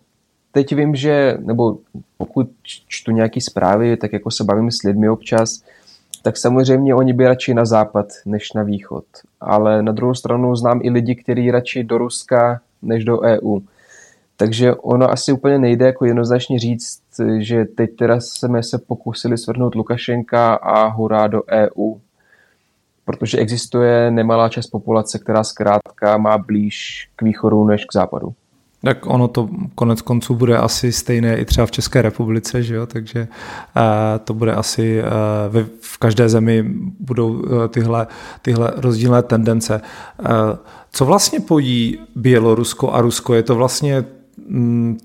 Teď 0.51 0.75
vím, 0.75 0.95
že, 0.95 1.37
nebo 1.39 1.77
pokud 2.17 2.49
čtu 2.87 3.11
nějaké 3.11 3.41
zprávy, 3.41 3.97
tak 3.97 4.13
jako 4.13 4.31
se 4.31 4.43
bavím 4.43 4.71
s 4.71 4.83
lidmi 4.83 5.09
občas, 5.09 5.63
tak 6.23 6.37
samozřejmě 6.37 6.95
oni 6.95 7.13
by 7.13 7.27
radši 7.27 7.53
na 7.53 7.65
západ 7.65 8.05
než 8.25 8.53
na 8.53 8.63
východ. 8.63 9.05
Ale 9.41 9.83
na 9.83 9.91
druhou 9.91 10.13
stranu 10.13 10.55
znám 10.55 10.79
i 10.83 10.89
lidi, 10.89 11.15
kteří 11.15 11.51
radši 11.51 11.83
do 11.83 11.97
Ruska 11.97 12.61
než 12.81 13.05
do 13.05 13.21
EU. 13.21 13.59
Takže 14.37 14.75
ono 14.75 15.11
asi 15.11 15.31
úplně 15.31 15.59
nejde 15.59 15.85
jako 15.85 16.05
jednoznačně 16.05 16.59
říct, 16.59 17.01
že 17.37 17.65
teď 17.65 17.95
teda 17.95 18.19
jsme 18.19 18.63
se 18.63 18.77
pokusili 18.77 19.37
svrhnout 19.37 19.75
Lukašenka 19.75 20.53
a 20.53 20.87
hurá 20.87 21.27
do 21.27 21.41
EU 21.51 21.95
protože 23.17 23.37
existuje 23.37 24.11
nemalá 24.11 24.49
část 24.49 24.67
populace, 24.67 25.19
která 25.19 25.43
zkrátka 25.43 26.17
má 26.17 26.37
blíž 26.37 27.07
k 27.15 27.21
východu 27.21 27.63
než 27.63 27.85
k 27.85 27.93
západu. 27.93 28.33
Tak 28.83 29.05
ono 29.05 29.27
to 29.27 29.49
konec 29.75 30.01
konců 30.01 30.35
bude 30.35 30.57
asi 30.57 30.91
stejné 30.91 31.37
i 31.37 31.45
třeba 31.45 31.67
v 31.67 31.71
České 31.71 32.01
republice, 32.01 32.63
že 32.63 32.75
jo? 32.75 32.85
takže 32.85 33.27
uh, 33.75 33.83
to 34.23 34.33
bude 34.33 34.53
asi 34.53 35.03
uh, 35.03 35.61
v, 35.81 35.97
každé 35.97 36.29
zemi 36.29 36.65
budou 36.99 37.29
uh, 37.29 37.67
tyhle, 37.67 38.07
tyhle 38.41 38.73
rozdílné 38.75 39.21
tendence. 39.23 39.81
Co 40.91 41.05
vlastně 41.05 41.39
pojí 41.39 41.99
Bělorusko 42.15 42.91
a 42.91 43.01
Rusko? 43.01 43.33
Je 43.33 43.43
to 43.43 43.55
vlastně 43.55 44.05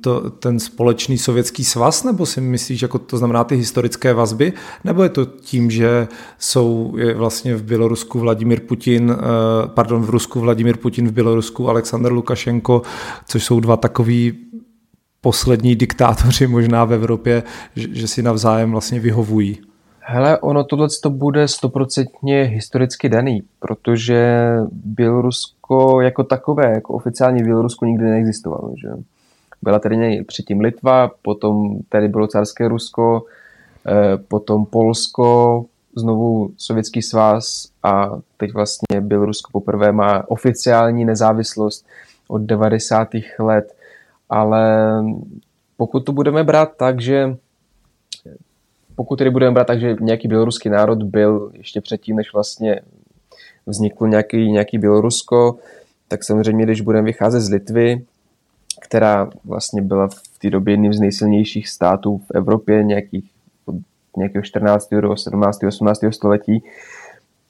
to, 0.00 0.30
ten 0.30 0.60
společný 0.60 1.18
sovětský 1.18 1.64
svaz, 1.64 2.04
nebo 2.04 2.26
si 2.26 2.40
myslíš, 2.40 2.82
jako 2.82 2.98
to 2.98 3.18
znamená 3.18 3.44
ty 3.44 3.56
historické 3.56 4.14
vazby, 4.14 4.52
nebo 4.84 5.02
je 5.02 5.08
to 5.08 5.24
tím, 5.24 5.70
že 5.70 6.08
jsou 6.38 6.94
je 6.98 7.14
vlastně 7.14 7.54
v 7.54 7.62
Bělorusku 7.62 8.18
Vladimír 8.18 8.60
Putin, 8.60 9.10
eh, 9.10 9.16
pardon, 9.66 10.02
v 10.02 10.10
Rusku 10.10 10.40
Vladimír 10.40 10.76
Putin, 10.76 11.08
v 11.08 11.12
Bělorusku 11.12 11.68
Aleksandr 11.68 12.12
Lukašenko, 12.12 12.82
což 13.28 13.44
jsou 13.44 13.60
dva 13.60 13.76
takový 13.76 14.32
poslední 15.20 15.76
diktátoři 15.76 16.46
možná 16.46 16.84
v 16.84 16.92
Evropě, 16.92 17.42
že, 17.76 17.88
že 17.92 18.08
si 18.08 18.22
navzájem 18.22 18.70
vlastně 18.70 19.00
vyhovují. 19.00 19.58
Hele, 20.00 20.38
ono 20.38 20.64
tohle 20.64 20.88
to 21.02 21.10
bude 21.10 21.48
stoprocentně 21.48 22.42
historicky 22.42 23.08
daný, 23.08 23.42
protože 23.58 24.48
Bělorusko 24.72 26.00
jako 26.00 26.24
takové, 26.24 26.72
jako 26.74 26.94
oficiálně 26.94 27.42
Bělorusko 27.42 27.84
nikdy 27.84 28.04
neexistovalo. 28.04 28.72
Že? 28.82 28.88
Byla 29.62 29.78
tady 29.78 30.24
předtím 30.24 30.60
Litva, 30.60 31.10
potom 31.22 31.78
tady 31.88 32.08
bylo 32.08 32.26
carské 32.26 32.68
Rusko, 32.68 33.24
eh, 33.88 34.16
potom 34.16 34.66
Polsko, 34.66 35.64
znovu 35.96 36.50
Sovětský 36.56 37.02
svaz 37.02 37.68
a 37.82 38.10
teď 38.36 38.52
vlastně 38.52 39.00
Bělorusko 39.00 39.50
poprvé 39.52 39.92
má 39.92 40.30
oficiální 40.30 41.04
nezávislost 41.04 41.86
od 42.28 42.42
90. 42.42 43.08
let, 43.38 43.74
ale 44.28 45.02
pokud 45.76 46.00
to 46.00 46.12
budeme 46.12 46.44
brát 46.44 46.76
tak, 46.76 47.00
že 47.00 47.36
pokud 48.96 49.16
tedy 49.16 49.30
budeme 49.30 49.54
brát 49.54 49.66
tak, 49.66 49.80
že 49.80 49.96
nějaký 50.00 50.28
běloruský 50.28 50.68
národ 50.68 51.02
byl 51.02 51.50
ještě 51.52 51.80
předtím, 51.80 52.16
než 52.16 52.32
vlastně 52.32 52.80
vznikl 53.66 54.08
nějaký, 54.08 54.50
nějaký 54.50 54.78
Bělorusko, 54.78 55.56
tak 56.08 56.24
samozřejmě, 56.24 56.64
když 56.64 56.80
budeme 56.80 57.04
vycházet 57.04 57.40
z 57.40 57.50
Litvy, 57.50 58.04
která 58.86 59.30
vlastně 59.44 59.82
byla 59.82 60.08
v 60.08 60.38
té 60.38 60.50
době 60.50 60.72
jedním 60.72 60.92
z 60.92 61.00
nejsilnějších 61.00 61.68
států 61.68 62.18
v 62.18 62.30
Evropě 62.34 62.84
nějakých, 62.84 63.30
od 63.66 63.74
nějakého 64.16 64.42
14. 64.42 64.88
do 65.00 65.16
17. 65.16 65.64
18. 65.64 66.00
století, 66.10 66.64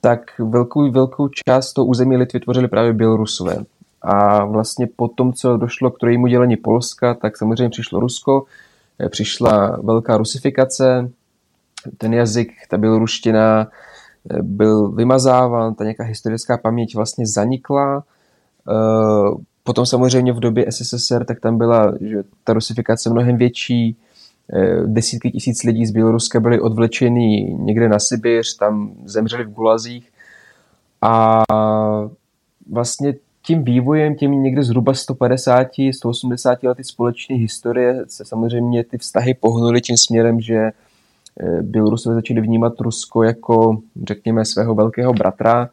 tak 0.01 0.21
velkou, 0.39 0.91
velkou 0.91 1.29
část 1.29 1.73
toho 1.73 1.87
území 1.87 2.17
Litvy 2.17 2.41
tvořili 2.41 2.69
právě 2.69 2.93
Bělorusové. 2.93 3.57
A 4.03 4.45
vlastně 4.45 4.87
po 4.97 5.09
tom, 5.09 5.33
co 5.33 5.57
došlo 5.57 5.91
k 5.91 5.99
trojímu 5.99 6.27
dělení 6.27 6.57
Polska, 6.57 7.15
tak 7.15 7.37
samozřejmě 7.37 7.69
přišlo 7.69 8.01
Rusko, 8.01 8.45
přišla 9.11 9.79
velká 9.83 10.17
rusifikace, 10.17 11.11
ten 11.99 12.15
jazyk, 12.15 12.53
ta 12.69 12.79
běloruština 12.79 13.69
eh, 14.31 14.43
byl 14.43 14.89
vymazáván, 14.89 15.75
ta 15.75 15.85
nějaká 15.85 16.05
historická 16.05 16.59
paměť 16.59 16.95
vlastně 16.95 17.27
zanikla. 17.27 18.05
Potom 19.67 19.87
samozřejmě 19.87 20.33
v 20.33 20.41
době 20.41 20.67
SSSR, 20.73 21.25
tak 21.25 21.41
tam 21.41 21.59
byla 21.59 21.93
že 22.01 22.23
ta 22.45 22.53
rusifikace 22.53 23.11
mnohem 23.11 23.37
větší, 23.37 23.97
eh, 24.53 24.87
desítky 24.87 25.31
tisíc 25.31 25.63
lidí 25.63 25.87
z 25.87 25.91
Běloruska 25.91 26.41
byly 26.41 26.61
odvlečeny 26.61 27.57
někde 27.59 27.89
na 27.89 27.99
Sibiř, 27.99 28.57
tam 28.57 28.93
zemřeli 29.05 29.45
v 29.45 29.53
gulazích 29.53 30.09
a 31.03 31.43
vlastně 32.71 33.15
tím 33.43 33.65
vývojem, 33.65 34.15
tím 34.15 34.43
někde 34.43 34.63
zhruba 34.63 34.95
150, 34.95 35.69
180 35.93 36.63
lety 36.63 36.85
společné 36.85 37.37
historie 37.37 38.05
se 38.09 38.25
samozřejmě 38.25 38.85
ty 38.85 38.99
vztahy 38.99 39.35
pohnuly 39.35 39.81
tím 39.81 39.97
směrem, 39.97 40.41
že 40.41 40.71
Eh, 41.41 41.63
Bělorusové 41.63 42.15
začali 42.15 42.41
vnímat 42.41 42.81
Rusko 42.81 43.23
jako, 43.23 43.79
řekněme, 44.07 44.45
svého 44.45 44.75
velkého 44.75 45.13
bratra. 45.13 45.71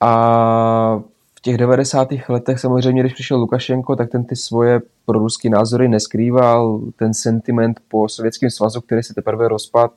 A 0.00 1.02
v 1.38 1.40
těch 1.40 1.56
90. 1.56 2.08
letech 2.28 2.58
samozřejmě, 2.58 3.02
když 3.02 3.14
přišel 3.14 3.38
Lukašenko, 3.38 3.96
tak 3.96 4.10
ten 4.10 4.24
ty 4.24 4.36
svoje 4.36 4.80
proruské 5.06 5.50
názory 5.50 5.88
neskrýval. 5.88 6.80
Ten 6.96 7.14
sentiment 7.14 7.80
po 7.88 8.08
Sovětském 8.08 8.50
svazu, 8.50 8.80
který 8.80 9.02
se 9.02 9.14
teprve 9.14 9.48
rozpad, 9.48 9.92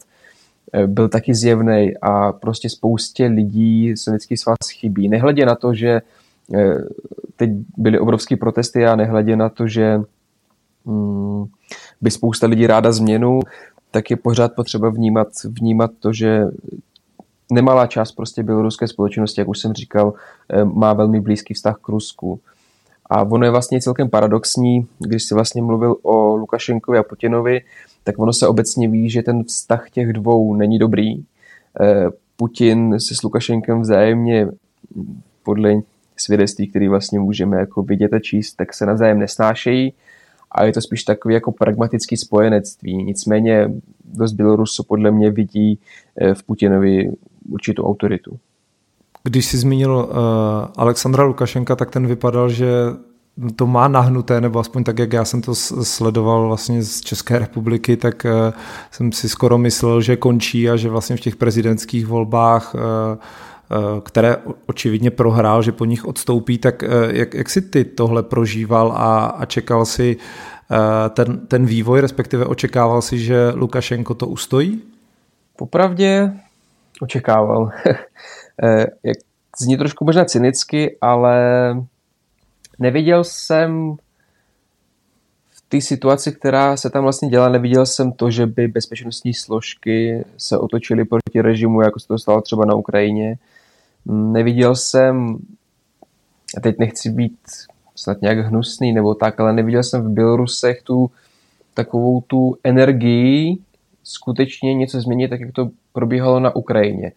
eh, 0.74 0.88
byl 0.88 1.10
taky 1.10 1.36
zjevný 1.36 1.94
a 2.02 2.32
prostě 2.32 2.70
spoustě 2.70 3.26
lidí 3.26 3.98
Sovětský 3.98 4.38
svaz 4.38 4.58
chybí. 4.74 5.10
Nehledě 5.10 5.46
na 5.46 5.56
to, 5.56 5.74
že 5.74 6.02
eh, 6.56 6.78
teď 7.36 7.50
byly 7.78 8.00
obrovské 8.00 8.38
protesty 8.38 8.86
a 8.86 8.96
nehledě 8.96 9.36
na 9.36 9.50
to, 9.50 9.68
že 9.68 10.00
mm, 10.86 11.46
by 12.02 12.12
spousta 12.12 12.48
lidí 12.48 12.68
ráda 12.68 12.92
změnu, 12.92 13.40
tak 13.92 14.12
je 14.12 14.18
pořád 14.18 14.56
potřeba 14.56 14.90
vnímat, 14.90 15.28
vnímat 15.46 15.92
to, 16.00 16.14
že 16.14 16.44
nemalá 17.52 17.88
část 17.88 18.12
prostě 18.12 18.44
běloruské 18.44 18.88
společnosti, 18.88 19.42
jak 19.42 19.48
už 19.48 19.60
jsem 19.60 19.74
říkal, 19.74 20.14
eh, 20.50 20.66
má 20.66 20.94
velmi 20.94 21.20
blízký 21.20 21.54
vztah 21.54 21.78
k 21.82 21.90
Rusku. 21.90 22.40
A 23.06 23.24
ono 23.24 23.46
je 23.46 23.52
vlastně 23.52 23.82
celkem 23.82 24.10
paradoxní, 24.10 24.88
když 25.00 25.24
si 25.24 25.34
vlastně 25.34 25.62
mluvil 25.62 25.96
o 26.02 26.36
Lukašenkovi 26.36 26.98
a 26.98 27.04
Putinovi, 27.04 27.62
tak 28.04 28.20
ono 28.20 28.34
se 28.34 28.48
obecně 28.48 28.88
ví, 28.88 29.10
že 29.10 29.22
ten 29.22 29.44
vztah 29.44 29.90
těch 29.90 30.14
dvou 30.14 30.56
není 30.56 30.80
dobrý. 30.80 31.16
Eh, 31.18 32.10
Putin 32.36 33.00
se 33.00 33.16
s 33.16 33.24
Lukašenkem 33.24 33.82
vzájemně 33.82 34.48
podle 35.44 35.74
svědectví, 36.18 36.68
který 36.68 36.88
vlastně 36.88 37.20
můžeme 37.20 37.58
jako 37.58 37.84
vidět 37.84 38.14
a 38.14 38.20
číst, 38.20 38.54
tak 38.54 38.74
se 38.74 38.86
navzájem 38.86 39.20
nesnášejí 39.20 39.94
a 40.52 40.66
je 40.66 40.74
to 40.74 40.82
spíš 40.82 41.04
takový 41.04 41.34
jako 41.34 41.52
pragmatický 41.52 42.18
spojenectví. 42.18 43.04
Nicméně 43.04 43.72
dost 44.06 44.34
Bělorusu 44.34 44.84
podle 44.84 45.12
mě 45.12 45.32
vidí 45.32 45.80
eh, 46.22 46.34
v 46.34 46.44
Putinovi 46.44 47.12
určitou 47.50 47.84
autoritu. 47.84 48.40
Když 49.24 49.46
jsi 49.46 49.58
zmínil 49.58 49.96
uh, 49.96 50.16
Alexandra 50.78 51.24
Lukašenka, 51.24 51.76
tak 51.76 51.92
ten 51.92 52.08
vypadal, 52.08 52.50
že 52.50 52.72
to 53.56 53.68
má 53.68 53.88
nahnuté, 53.88 54.42
nebo 54.42 54.60
aspoň 54.60 54.84
tak, 54.84 55.00
jak 55.00 55.14
já 55.14 55.26
jsem 55.26 55.42
to 55.42 55.56
sledoval 55.56 56.48
vlastně 56.48 56.84
z 56.84 57.02
České 57.02 57.40
republiky, 57.40 57.98
tak 57.98 58.26
uh, 58.26 58.54
jsem 58.92 59.12
si 59.12 59.30
skoro 59.30 59.58
myslel, 59.58 60.02
že 60.02 60.16
končí 60.16 60.70
a 60.70 60.76
že 60.76 60.90
vlastně 60.90 61.16
v 61.18 61.20
těch 61.20 61.36
prezidentských 61.36 62.08
volbách 62.08 62.76
uh, 62.76 62.82
Eh, 63.72 64.02
které 64.02 64.38
očividně 64.66 65.12
prohrál, 65.12 65.62
že 65.62 65.72
po 65.72 65.86
nich 65.86 66.06
odstoupí, 66.06 66.58
tak 66.58 66.84
jak, 67.10 67.34
jak 67.34 67.50
si 67.50 67.62
ty 67.62 67.86
tohle 67.86 68.24
prožíval 68.24 68.92
a, 68.92 69.26
a 69.26 69.46
čekal 69.46 69.86
si 69.86 70.18
eh, 70.18 71.10
ten, 71.10 71.48
ten 71.48 71.66
vývoj, 71.66 72.02
respektive 72.02 72.46
očekával 72.46 73.02
si, 73.02 73.20
že 73.20 73.52
Lukašenko 73.56 74.14
to 74.14 74.28
ustojí? 74.28 74.82
Popravdě 75.56 76.32
očekával. 77.02 77.72
jak 79.04 79.18
zní 79.60 79.78
trošku 79.78 80.06
možná 80.06 80.26
cynicky, 80.26 80.98
ale 81.02 81.36
neviděl 82.80 83.24
jsem 83.24 83.96
v 85.50 85.62
té 85.70 85.82
situaci, 85.82 86.32
která 86.32 86.78
se 86.78 86.90
tam 86.90 87.04
vlastně 87.04 87.30
dělá, 87.30 87.50
neviděl 87.50 87.86
jsem 87.86 88.12
to, 88.12 88.32
že 88.32 88.46
by 88.46 88.68
bezpečnostní 88.68 89.34
složky 89.34 90.26
se 90.38 90.58
otočily 90.58 91.06
proti 91.06 91.42
režimu, 91.42 91.82
jako 91.82 92.00
se 92.00 92.08
to 92.08 92.20
stalo 92.20 92.42
třeba 92.42 92.66
na 92.66 92.76
Ukrajině. 92.76 93.36
Neviděl 94.06 94.76
jsem, 94.76 95.38
a 96.58 96.62
teď 96.62 96.80
nechci 96.80 97.10
být 97.10 97.38
snad 97.96 98.22
nějak 98.22 98.38
hnusný 98.38 98.94
nebo 98.94 99.16
tak, 99.16 99.40
ale 99.40 99.54
neviděl 99.54 99.84
jsem 99.84 100.02
v 100.02 100.10
Bělorusech 100.10 100.84
tu 100.84 101.12
takovou 101.74 102.22
tu 102.22 102.58
energii 102.64 103.58
skutečně 104.14 104.74
něco 104.74 105.02
změnit, 105.02 105.28
tak 105.28 105.40
jak 105.40 105.52
to 105.52 105.70
probíhalo 105.94 106.40
na 106.40 106.56
Ukrajině. 106.56 107.12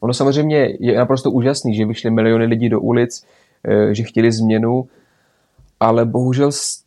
Ono 0.00 0.14
samozřejmě 0.14 0.76
je 0.80 0.98
naprosto 0.98 1.30
úžasný, 1.30 1.74
že 1.74 1.86
vyšly 1.86 2.10
miliony 2.10 2.44
lidí 2.44 2.68
do 2.68 2.80
ulic, 2.80 3.26
eh, 3.64 3.94
že 3.94 4.02
chtěli 4.02 4.32
změnu, 4.32 4.88
ale 5.80 6.04
bohužel 6.04 6.52
s 6.52 6.82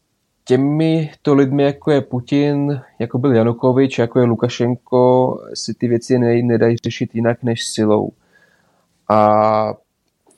těmi 0.46 1.12
to 1.22 1.34
lidmi, 1.34 1.64
jako 1.64 1.92
je 1.92 2.02
Putin, 2.02 2.82
jako 3.00 3.18
byl 3.18 3.36
Janukovič, 3.36 4.00
jako 4.00 4.20
je 4.20 4.26
Lukašenko, 4.26 5.38
si 5.54 5.74
ty 5.74 5.88
věci 5.88 6.20
nedají 6.20 6.76
řešit 6.84 7.16
jinak 7.16 7.44
než 7.44 7.66
silou 7.66 8.12
a 9.10 9.74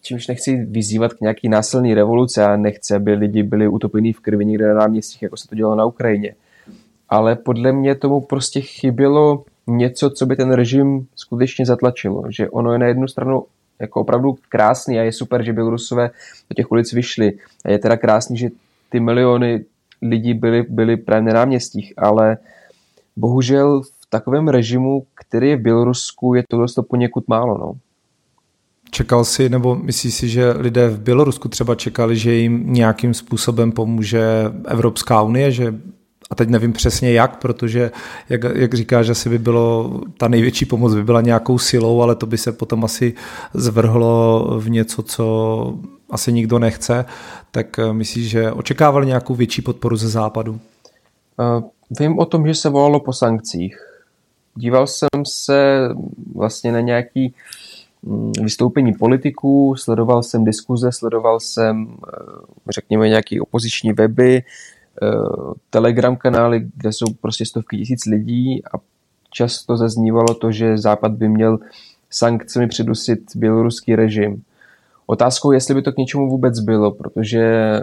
čímž 0.02 0.28
nechci 0.28 0.56
vyzývat 0.56 1.14
k 1.14 1.22
nějaký 1.22 1.50
násilný 1.50 1.94
revoluce 1.94 2.46
a 2.46 2.58
nechci, 2.58 2.96
aby 2.96 3.14
lidi 3.14 3.44
byli 3.44 3.68
utopení 3.68 4.14
v 4.14 4.20
krvi 4.20 4.46
někde 4.46 4.68
na 4.68 4.74
náměstích, 4.74 5.22
jako 5.22 5.38
se 5.38 5.48
to 5.48 5.56
dělalo 5.56 5.76
na 5.76 5.86
Ukrajině. 5.86 6.36
Ale 7.14 7.36
podle 7.36 7.72
mě 7.72 7.96
tomu 7.96 8.22
prostě 8.22 8.62
chybělo 8.62 9.44
něco, 9.68 10.10
co 10.10 10.26
by 10.26 10.36
ten 10.36 10.52
režim 10.52 11.08
skutečně 11.16 11.66
zatlačilo. 11.66 12.24
Že 12.30 12.50
ono 12.50 12.74
je 12.74 12.80
na 12.80 12.88
jednu 12.88 13.08
stranu 13.08 13.44
jako 13.80 14.02
opravdu 14.02 14.38
krásný 14.50 15.00
a 15.00 15.04
je 15.04 15.12
super, 15.12 15.44
že 15.44 15.54
Bělorusové 15.54 16.10
do 16.50 16.54
těch 16.56 16.72
ulic 16.72 16.94
vyšli. 16.94 17.34
A 17.66 17.72
je 17.72 17.80
teda 17.80 17.98
krásný, 17.98 18.38
že 18.38 18.50
ty 18.90 19.00
miliony 19.00 19.66
lidí 20.02 20.34
byly, 20.34 20.64
byly 20.70 20.98
právě 20.98 21.34
na 21.34 21.40
náměstích, 21.40 21.94
ale 21.98 22.38
bohužel 23.16 23.82
v 23.82 24.10
takovém 24.10 24.48
režimu, 24.48 25.06
který 25.16 25.50
je 25.50 25.58
v 25.58 25.62
Bělorusku, 25.62 26.34
je 26.34 26.44
to 26.50 26.66
to 26.76 26.84
poněkud 26.84 27.28
málo. 27.28 27.58
No. 27.58 27.74
Čekal 28.92 29.26
si, 29.26 29.50
nebo 29.50 29.76
myslíš 29.76 30.14
si, 30.14 30.30
že 30.30 30.52
lidé 30.52 30.90
v 30.90 31.00
Bělorusku 31.00 31.50
třeba 31.50 31.76
čekali, 31.76 32.18
že 32.18 32.34
jim 32.34 32.74
nějakým 32.74 33.14
způsobem 33.14 33.72
pomůže 33.72 34.24
Evropská 34.68 35.22
unie, 35.22 35.52
že 35.52 35.74
a 36.30 36.36
teď 36.36 36.50
nevím 36.50 36.74
přesně 36.74 37.12
jak, 37.12 37.38
protože 37.38 37.92
jak, 38.30 38.42
jak 38.56 38.74
říká, 38.74 39.04
že 39.04 39.12
asi 39.12 39.30
by 39.30 39.38
bylo, 39.40 40.02
ta 40.18 40.28
největší 40.28 40.66
pomoc 40.66 40.96
by 40.96 41.04
byla 41.04 41.22
nějakou 41.22 41.58
silou, 41.58 42.02
ale 42.02 42.16
to 42.16 42.26
by 42.26 42.38
se 42.38 42.52
potom 42.52 42.86
asi 42.86 43.14
zvrhlo 43.54 44.48
v 44.60 44.70
něco, 44.70 45.04
co 45.04 45.78
asi 46.10 46.34
nikdo 46.34 46.60
nechce, 46.60 47.06
tak 47.52 47.80
eh, 47.80 47.94
myslíš, 47.94 48.30
že 48.30 48.52
očekávali 48.52 49.08
nějakou 49.08 49.36
větší 49.36 49.62
podporu 49.62 49.96
ze 49.96 50.10
západu? 50.10 50.60
Uh, 51.40 51.64
vím 52.00 52.20
o 52.20 52.26
tom, 52.26 52.48
že 52.48 52.56
se 52.56 52.70
volalo 52.70 53.00
po 53.00 53.14
sankcích. 53.14 53.78
Díval 54.56 54.88
jsem 54.88 55.26
se 55.26 55.90
vlastně 56.36 56.72
na 56.72 56.80
nějaký 56.80 57.34
Mm, 58.06 58.32
vystoupení 58.32 58.94
politiků, 58.94 59.76
sledoval 59.78 60.24
jsem 60.24 60.44
diskuze, 60.44 60.92
sledoval 60.92 61.40
jsem, 61.40 61.98
eh, 62.08 62.72
řekněme, 62.72 63.10
nějaké 63.10 63.42
opoziční 63.42 63.94
weby, 63.94 64.38
eh, 64.38 64.44
telegram 65.70 66.16
kanály, 66.16 66.68
kde 66.76 66.94
jsou 66.94 67.06
prostě 67.22 67.46
stovky 67.46 67.78
tisíc 67.78 68.06
lidí 68.06 68.66
a 68.66 68.78
často 69.30 69.78
zaznívalo 69.78 70.34
to, 70.34 70.52
že 70.52 70.78
Západ 70.78 71.12
by 71.12 71.30
měl 71.30 71.60
sankcemi 72.10 72.68
přidusit 72.68 73.20
běloruský 73.36 73.96
režim. 73.96 74.44
Otázkou, 75.06 75.52
jestli 75.52 75.76
by 75.76 75.82
to 75.82 75.92
k 75.92 75.98
něčemu 75.98 76.30
vůbec 76.30 76.60
bylo, 76.60 76.92
protože 76.92 77.80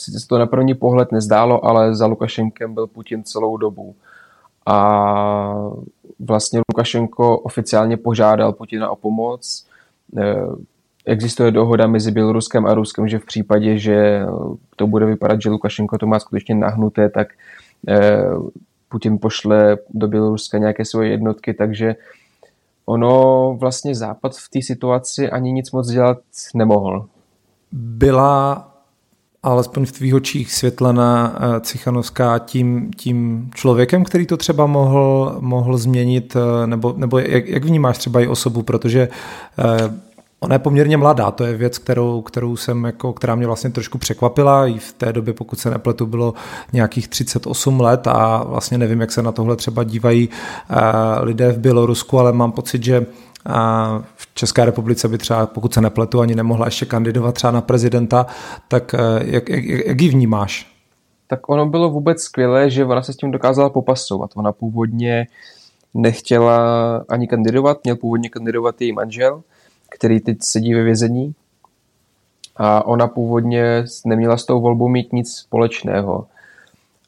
sice 0.00 0.20
se 0.20 0.28
to 0.28 0.38
na 0.38 0.46
první 0.46 0.74
pohled 0.74 1.12
nezdálo, 1.12 1.64
ale 1.64 1.94
za 1.94 2.06
Lukašenkem 2.06 2.74
byl 2.74 2.86
Putin 2.86 3.24
celou 3.24 3.56
dobu. 3.56 3.94
A 4.66 5.68
vlastně 6.18 6.60
Lukašenko 6.72 7.38
oficiálně 7.38 7.96
požádal 7.96 8.52
Putina 8.52 8.90
o 8.90 8.96
pomoc. 8.96 9.66
Eh, 11.06 11.12
existuje 11.12 11.50
dohoda 11.50 11.86
mezi 11.86 12.10
Běloruskem 12.10 12.66
a 12.66 12.74
Ruskem, 12.74 13.08
že 13.08 13.18
v 13.18 13.26
případě, 13.26 13.78
že 13.78 14.22
to 14.76 14.86
bude 14.86 15.06
vypadat, 15.06 15.42
že 15.42 15.50
Lukašenko 15.50 15.98
to 15.98 16.06
má 16.06 16.18
skutečně 16.18 16.54
nahnuté, 16.54 17.08
tak 17.08 17.28
eh, 17.88 18.24
Putin 18.88 19.18
pošle 19.18 19.78
do 19.90 20.08
Běloruska 20.08 20.58
nějaké 20.58 20.84
svoje 20.84 21.10
jednotky, 21.10 21.54
takže 21.54 21.96
ono 22.86 23.56
vlastně 23.60 23.94
Západ 23.94 24.36
v 24.36 24.48
té 24.50 24.62
situaci 24.62 25.30
ani 25.30 25.52
nic 25.52 25.70
moc 25.70 25.90
dělat 25.90 26.18
nemohl. 26.54 27.06
Byla 27.72 28.70
alespoň 29.42 29.86
v 29.86 29.92
tvých 29.92 30.14
očích 30.14 30.52
světlena 30.52 31.36
eh, 31.36 31.60
Cichanovská 31.60 32.38
tím, 32.38 32.90
tím 32.96 33.50
člověkem, 33.54 34.04
který 34.04 34.26
to 34.26 34.36
třeba 34.36 34.66
mohl, 34.66 35.36
mohl 35.40 35.78
změnit, 35.78 36.36
eh, 36.36 36.66
nebo, 36.66 36.94
nebo 36.96 37.18
jak, 37.18 37.48
jak 37.48 37.64
vnímáš 37.64 37.98
třeba 37.98 38.20
i 38.20 38.26
osobu, 38.26 38.62
protože 38.62 39.08
eh, 39.58 39.90
Ona 40.44 40.54
je 40.54 40.58
poměrně 40.58 40.96
mladá, 40.96 41.30
to 41.30 41.44
je 41.44 41.54
věc, 41.54 41.78
kterou, 41.78 42.22
kterou 42.22 42.56
jsem 42.56 42.84
jako, 42.84 43.12
která 43.12 43.34
mě 43.34 43.46
vlastně 43.46 43.70
trošku 43.70 43.98
překvapila. 43.98 44.66
I 44.66 44.78
v 44.78 44.92
té 44.92 45.12
době, 45.12 45.34
pokud 45.34 45.58
se 45.58 45.70
nepletu, 45.70 46.06
bylo 46.06 46.34
nějakých 46.72 47.08
38 47.08 47.80
let 47.80 48.06
a 48.06 48.44
vlastně 48.44 48.78
nevím, 48.78 49.00
jak 49.00 49.12
se 49.12 49.22
na 49.22 49.32
tohle 49.32 49.56
třeba 49.56 49.84
dívají 49.84 50.28
lidé 51.20 51.52
v 51.52 51.58
Bělorusku, 51.58 52.18
ale 52.18 52.32
mám 52.32 52.52
pocit, 52.52 52.84
že 52.84 53.06
a 53.46 53.98
v 54.14 54.34
České 54.34 54.64
republice 54.64 55.08
by 55.08 55.18
třeba, 55.18 55.46
pokud 55.46 55.74
se 55.74 55.80
nepletu, 55.80 56.20
ani 56.20 56.34
nemohla 56.34 56.66
ještě 56.66 56.86
kandidovat 56.86 57.34
třeba 57.34 57.50
na 57.50 57.60
prezidenta, 57.60 58.26
tak 58.68 58.94
jak, 59.24 59.48
jak, 59.48 59.64
jak 59.64 60.00
ji 60.00 60.08
vnímáš? 60.08 60.72
Tak 61.26 61.48
ono 61.48 61.66
bylo 61.66 61.90
vůbec 61.90 62.22
skvělé, 62.22 62.70
že 62.70 62.84
ona 62.84 63.02
se 63.02 63.12
s 63.12 63.16
tím 63.16 63.30
dokázala 63.30 63.70
popasovat. 63.70 64.30
Ona 64.34 64.52
původně 64.52 65.26
nechtěla 65.94 66.58
ani 67.08 67.28
kandidovat, 67.28 67.78
měl 67.84 67.96
původně 67.96 68.28
kandidovat 68.28 68.80
její 68.80 68.92
manžel, 68.92 69.42
který 69.90 70.20
teď 70.20 70.36
sedí 70.40 70.74
ve 70.74 70.82
vězení. 70.82 71.34
A 72.56 72.86
ona 72.86 73.06
původně 73.06 73.84
neměla 74.04 74.36
s 74.36 74.44
tou 74.44 74.60
volbou 74.60 74.88
mít 74.88 75.12
nic 75.12 75.34
společného. 75.34 76.26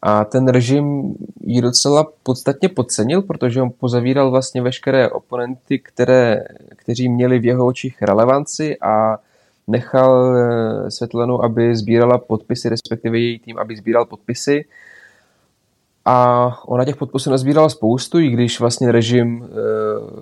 A 0.03 0.25
ten 0.25 0.49
režim 0.49 1.15
ji 1.41 1.61
docela 1.61 2.07
podstatně 2.23 2.69
podcenil, 2.69 3.23
protože 3.23 3.63
on 3.63 3.71
pozavíral 3.79 4.31
vlastně 4.31 4.63
veškeré 4.63 5.11
oponenty, 5.11 5.79
které, 5.79 6.45
kteří 6.77 7.09
měli 7.09 7.39
v 7.39 7.45
jeho 7.45 7.67
očích 7.67 8.03
relevanci 8.03 8.77
a 8.81 9.19
nechal 9.67 10.37
eh, 10.37 10.91
Světlenu, 10.91 11.45
aby 11.45 11.77
sbírala 11.77 12.19
podpisy, 12.19 12.69
respektive 12.69 13.19
její 13.19 13.39
tým, 13.39 13.59
aby 13.59 13.77
sbíral 13.77 14.05
podpisy. 14.05 14.65
A 16.09 16.49
ona 16.67 16.85
těch 16.85 16.97
podpisů 16.97 17.31
nazbírala 17.31 17.69
spoustu, 17.69 18.19
i 18.19 18.29
když 18.29 18.61
vlastně 18.61 18.93
režim 18.93 19.45
e, 19.45 19.49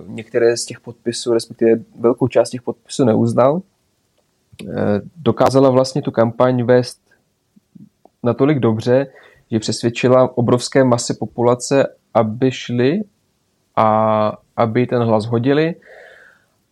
některé 0.07 0.57
z 0.57 0.65
těch 0.65 0.79
podpisů, 0.79 1.33
respektive 1.33 1.71
velkou 1.99 2.27
část 2.27 2.49
těch 2.49 2.61
podpisů 2.61 3.05
neuznal. 3.05 3.61
E, 3.61 4.71
dokázala 5.15 5.69
vlastně 5.69 6.01
tu 6.01 6.11
kampaň 6.11 6.63
vést 6.63 6.99
natolik 8.23 8.59
dobře, 8.59 9.07
že 9.51 9.59
přesvědčila 9.59 10.37
obrovské 10.37 10.83
masy 10.83 11.13
populace, 11.13 11.87
aby 12.13 12.51
šli 12.51 13.01
a 13.75 14.31
aby 14.57 14.87
ten 14.87 15.03
hlas 15.03 15.25
hodili 15.25 15.75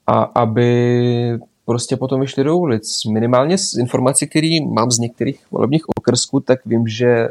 a 0.07 0.21
aby 0.23 1.39
prostě 1.65 1.97
potom 1.97 2.21
vyšli 2.21 2.43
do 2.43 2.57
ulic. 2.57 3.05
Minimálně 3.05 3.57
z 3.57 3.73
informací, 3.73 4.27
které 4.27 4.57
mám 4.71 4.91
z 4.91 4.99
některých 4.99 5.51
volebních 5.51 5.83
okrsků, 5.97 6.39
tak 6.39 6.65
vím, 6.65 6.87
že 6.87 7.07
e, 7.07 7.29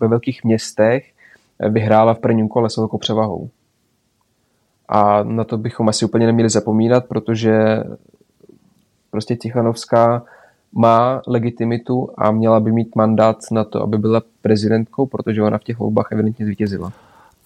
ve 0.00 0.08
velkých 0.08 0.44
městech 0.44 1.04
vyhrála 1.68 2.14
v 2.14 2.18
prvním 2.18 2.48
kole 2.48 2.70
s 2.70 2.76
velkou 2.76 2.98
převahou. 2.98 3.48
A 4.88 5.22
na 5.22 5.44
to 5.44 5.58
bychom 5.58 5.88
asi 5.88 6.04
úplně 6.04 6.26
neměli 6.26 6.50
zapomínat, 6.50 7.06
protože 7.06 7.84
prostě 9.10 9.36
Tichanovská 9.36 10.22
má 10.72 11.22
legitimitu 11.26 12.08
a 12.18 12.30
měla 12.30 12.60
by 12.60 12.72
mít 12.72 12.96
mandát 12.96 13.36
na 13.52 13.64
to, 13.64 13.82
aby 13.82 13.98
byla 13.98 14.22
prezidentkou, 14.42 15.06
protože 15.06 15.42
ona 15.42 15.58
v 15.58 15.64
těch 15.64 15.78
volbách 15.78 16.08
evidentně 16.12 16.46
zvítězila. 16.46 16.92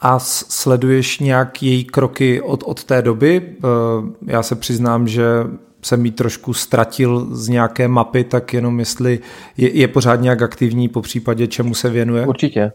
A 0.01 0.19
sleduješ 0.19 1.19
nějak 1.19 1.63
její 1.63 1.85
kroky 1.85 2.41
od, 2.41 2.63
od 2.67 2.85
té 2.85 3.03
doby? 3.03 3.43
Eh, 3.43 4.33
já 4.33 4.43
se 4.43 4.57
přiznám, 4.57 5.09
že 5.09 5.25
jsem 5.83 6.05
jí 6.05 6.11
trošku 6.11 6.55
ztratil 6.55 7.27
z 7.31 7.49
nějaké 7.49 7.89
mapy, 7.89 8.25
tak 8.25 8.55
jenom 8.55 8.79
jestli 8.79 9.19
je, 9.57 9.79
je 9.79 9.89
pořád 9.89 10.21
nějak 10.21 10.43
aktivní, 10.43 10.89
po 10.89 11.03
případě 11.03 11.47
čemu 11.47 11.75
se 11.75 11.91
věnuje? 11.91 12.27
Určitě. 12.27 12.73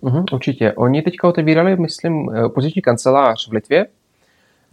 Uhum, 0.00 0.24
určitě. 0.32 0.72
Oni 0.72 1.02
teďka 1.02 1.28
otevírali, 1.28 1.76
myslím, 1.76 2.30
eh, 2.34 2.44
opoziční 2.44 2.82
kancelář 2.82 3.48
v 3.48 3.52
Litvě. 3.52 3.86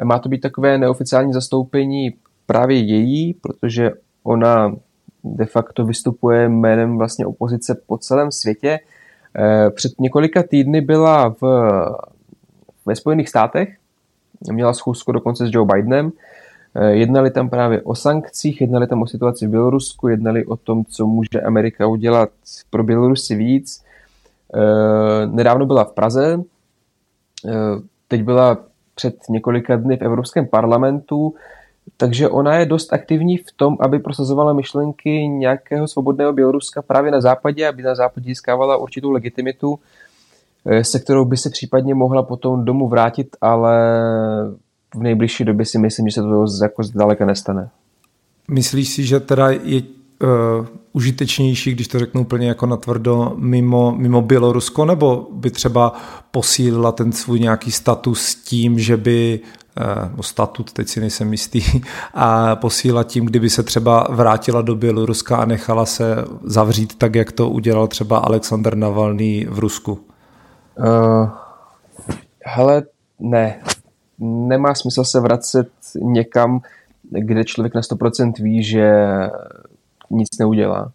Má 0.04 0.20
to 0.20 0.30
být 0.30 0.42
takové 0.42 0.78
neoficiální 0.78 1.34
zastoupení 1.34 2.14
právě 2.46 2.78
její, 2.80 3.34
protože 3.34 3.92
ona 4.24 4.76
de 5.24 5.46
facto 5.46 5.86
vystupuje 5.86 6.50
jménem 6.50 6.98
vlastně 6.98 7.26
opozice 7.26 7.82
po 7.88 7.98
celém 7.98 8.32
světě. 8.32 8.80
Eh, 9.38 9.70
před 9.70 9.92
několika 10.00 10.44
týdny 10.44 10.82
byla 10.82 11.36
v, 11.42 11.42
ve 12.86 12.96
Spojených 12.96 13.30
státech, 13.30 13.78
měla 14.52 14.74
schůzku 14.74 15.12
dokonce 15.12 15.48
s 15.48 15.50
Joe 15.54 15.68
Bidenem, 15.74 16.12
eh, 16.76 16.92
jednali 16.92 17.32
tam 17.32 17.50
právě 17.50 17.82
o 17.82 17.96
sankcích, 17.96 18.62
jednali 18.62 18.88
tam 18.88 19.02
o 19.02 19.08
situaci 19.08 19.48
v 19.48 19.50
Bělorusku, 19.50 20.08
jednali 20.08 20.46
o 20.46 20.56
tom, 20.56 20.86
co 20.86 21.08
může 21.08 21.42
Amerika 21.46 21.88
udělat 21.88 22.30
pro 22.70 22.84
Bělorusy 22.84 23.36
víc. 23.36 23.84
Eh, 24.56 25.28
nedávno 25.28 25.66
byla 25.66 25.84
v 25.84 25.92
Praze, 25.92 26.42
teď 28.08 28.24
byla 28.24 28.58
před 28.96 29.16
několika 29.30 29.76
dny 29.76 29.98
v 29.98 30.02
Evropském 30.02 30.48
parlamentu, 30.48 31.36
takže 31.98 32.30
ona 32.30 32.56
je 32.56 32.66
dost 32.66 32.94
aktivní 32.94 33.38
v 33.38 33.52
tom, 33.56 33.78
aby 33.80 34.00
prosazovala 34.00 34.54
myšlenky 34.54 35.28
nějakého 35.28 35.88
svobodného 35.88 36.34
Běloruska 36.34 36.82
právě 36.82 37.12
na 37.12 37.22
západě, 37.22 37.68
aby 37.68 37.84
na 37.84 37.96
západě 37.96 38.26
získávala 38.26 38.78
určitou 38.78 39.12
legitimitu, 39.12 39.80
eh, 40.66 40.84
se 40.84 41.00
kterou 41.00 41.26
by 41.26 41.38
se 41.38 41.50
případně 41.50 41.96
mohla 41.96 42.24
potom 42.24 42.66
domů 42.66 42.88
vrátit, 42.88 43.28
ale 43.42 44.02
v 44.96 45.00
nejbližší 45.00 45.44
době 45.46 45.66
si 45.66 45.80
myslím, 45.80 46.10
že 46.10 46.14
se 46.14 46.22
to 46.22 46.46
jako 46.62 46.84
zdaleka 46.84 47.26
nestane. 47.26 47.70
Myslíš 48.52 48.90
si, 48.90 49.04
že 49.04 49.20
teda 49.20 49.50
je 49.50 49.82
uh, 49.82 50.66
užitečnější, 50.94 51.72
když 51.72 51.88
to 51.88 52.00
řeknu 52.00 52.22
úplně 52.22 52.48
jako 52.48 52.66
natvrdo, 52.66 53.34
mimo, 53.38 53.94
mimo 53.98 54.22
Bělorusko, 54.22 54.86
nebo 54.86 55.28
by 55.32 55.52
třeba 55.52 55.94
posílila 56.32 56.92
ten 56.92 57.12
svůj 57.12 57.40
nějaký 57.40 57.72
status 57.72 58.36
tím, 58.36 58.80
že 58.80 58.98
by 58.98 59.40
statut, 60.22 60.74
teď 60.74 60.88
si 60.88 61.00
nejsem 61.00 61.32
jistý, 61.32 61.62
a 62.14 62.56
posílat 62.56 63.08
tím, 63.08 63.26
kdyby 63.26 63.50
se 63.50 63.64
třeba 63.64 64.08
vrátila 64.10 64.62
do 64.62 64.76
Běloruska 64.76 65.38
a 65.38 65.46
nechala 65.46 65.86
se 65.86 66.16
zavřít 66.44 66.98
tak, 66.98 67.16
jak 67.16 67.32
to 67.32 67.50
udělal 67.50 67.88
třeba 67.88 68.18
Aleksandr 68.18 68.76
Navalný 68.78 69.46
v 69.50 69.60
Rusku? 69.60 70.00
Uh, 70.78 71.30
hele, 72.46 72.84
ne. 73.20 73.60
Nemá 74.20 74.76
smysl 74.76 75.04
se 75.04 75.20
vracet 75.20 75.68
někam, 75.96 76.62
kde 77.12 77.44
člověk 77.44 77.76
na 77.76 77.82
100% 77.82 78.34
ví, 78.44 78.64
že 78.64 78.94
nic 80.10 80.30
neudělá. 80.40 80.92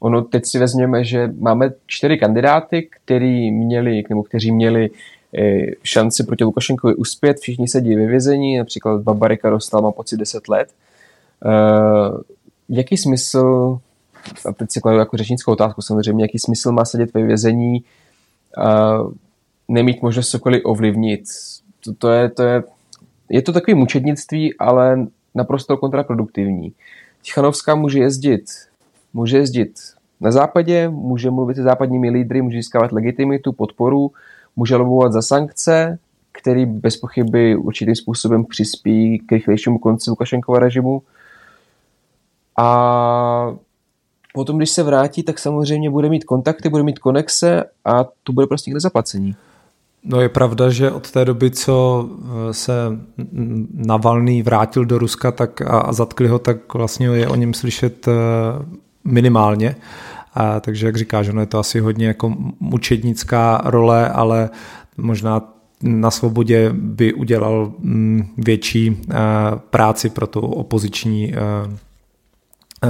Ono 0.00 0.22
teď 0.22 0.46
si 0.46 0.58
vezměme, 0.58 1.04
že 1.04 1.32
máme 1.38 1.70
čtyři 1.86 2.18
kandidáty, 2.18 2.88
který 2.90 3.52
měli, 3.52 4.02
nebo 4.08 4.22
kteří 4.22 4.52
měli 4.52 4.84
E, 4.84 4.90
šanci 5.82 6.24
proti 6.24 6.44
Lukašenkovi 6.44 6.94
uspět, 6.94 7.38
všichni 7.38 7.68
sedí 7.68 7.94
ve 7.94 8.06
vězení, 8.06 8.58
například 8.58 9.02
Babarika 9.02 9.50
dostal, 9.50 9.82
má 9.82 9.92
pocit 9.92 10.16
10 10.16 10.48
let. 10.48 10.68
E, 11.44 11.52
jaký 12.68 12.96
smysl, 12.96 13.78
a 14.46 14.52
teď 14.52 14.70
si 14.70 14.80
kladu 14.80 14.98
jako 14.98 15.16
řečnickou 15.16 15.52
otázku 15.52 15.82
samozřejmě, 15.82 16.24
jaký 16.24 16.38
smysl 16.38 16.72
má 16.72 16.84
sedět 16.84 17.14
ve 17.14 17.22
vězení 17.22 17.84
a 18.58 18.98
nemít 19.68 20.02
možnost 20.02 20.28
cokoliv 20.28 20.62
ovlivnit. 20.64 21.24
To, 21.84 21.94
to, 21.94 22.10
je, 22.10 22.28
to 22.28 22.42
je, 22.42 22.62
je 23.28 23.42
to 23.42 23.52
takové 23.52 23.74
mučednictví, 23.74 24.58
ale 24.58 25.06
naprosto 25.34 25.76
kontraproduktivní. 25.76 26.72
Tichanovská 27.22 27.74
může 27.74 27.98
jezdit, 27.98 28.44
může 29.14 29.36
jezdit 29.36 29.78
na 30.20 30.30
západě, 30.30 30.88
může 30.88 31.30
mluvit 31.30 31.54
se 31.54 31.62
západními 31.62 32.10
lídry, 32.10 32.42
může 32.42 32.58
získávat 32.58 32.92
legitimitu, 32.92 33.52
podporu, 33.52 34.10
může 34.56 34.76
lobovat 34.76 35.12
za 35.12 35.22
sankce, 35.22 35.98
který 36.32 36.66
bez 36.66 36.96
pochyby 36.96 37.56
určitým 37.56 37.94
způsobem 37.94 38.44
přispí 38.44 39.18
k 39.18 39.32
rychlejšímu 39.32 39.78
konci 39.78 40.10
Lukašenkova 40.10 40.58
režimu. 40.58 41.02
A 42.58 43.54
potom, 44.34 44.56
když 44.56 44.70
se 44.70 44.82
vrátí, 44.82 45.22
tak 45.22 45.38
samozřejmě 45.38 45.90
bude 45.90 46.08
mít 46.08 46.24
kontakty, 46.24 46.68
bude 46.68 46.82
mít 46.82 46.98
konexe 46.98 47.64
a 47.84 48.04
to 48.04 48.32
bude 48.32 48.46
prostě 48.46 48.70
někde 48.70 48.80
zaplacení. 48.80 49.36
No 50.04 50.20
je 50.20 50.28
pravda, 50.28 50.70
že 50.70 50.90
od 50.90 51.10
té 51.10 51.24
doby, 51.24 51.50
co 51.50 52.06
eh, 52.50 52.54
se 52.54 52.72
Navalný 53.74 54.42
vrátil 54.42 54.84
do 54.84 54.98
Ruska 54.98 55.32
tak 55.32 55.62
a, 55.62 55.78
a 55.78 55.92
zatkli 55.92 56.28
ho, 56.28 56.38
tak 56.38 56.74
vlastně 56.74 57.06
je 57.06 57.28
o 57.28 57.34
něm 57.34 57.54
slyšet 57.54 58.08
eh, 58.08 58.12
minimálně. 59.04 59.76
A, 60.36 60.60
takže 60.60 60.86
jak 60.86 60.96
říkáš, 60.96 61.28
ono 61.28 61.40
je 61.40 61.46
to 61.46 61.58
asi 61.58 61.80
hodně 61.80 62.06
jako 62.06 62.34
mučednická 62.60 63.62
role, 63.64 64.08
ale 64.08 64.50
možná 64.96 65.42
na 65.82 66.10
svobodě 66.10 66.70
by 66.72 67.14
udělal 67.14 67.72
mm, 67.78 68.28
větší 68.38 68.90
uh, 68.90 69.16
práci 69.70 70.10
pro 70.10 70.26
tu 70.26 70.40
opoziční 70.40 71.34
uh, 71.34 71.72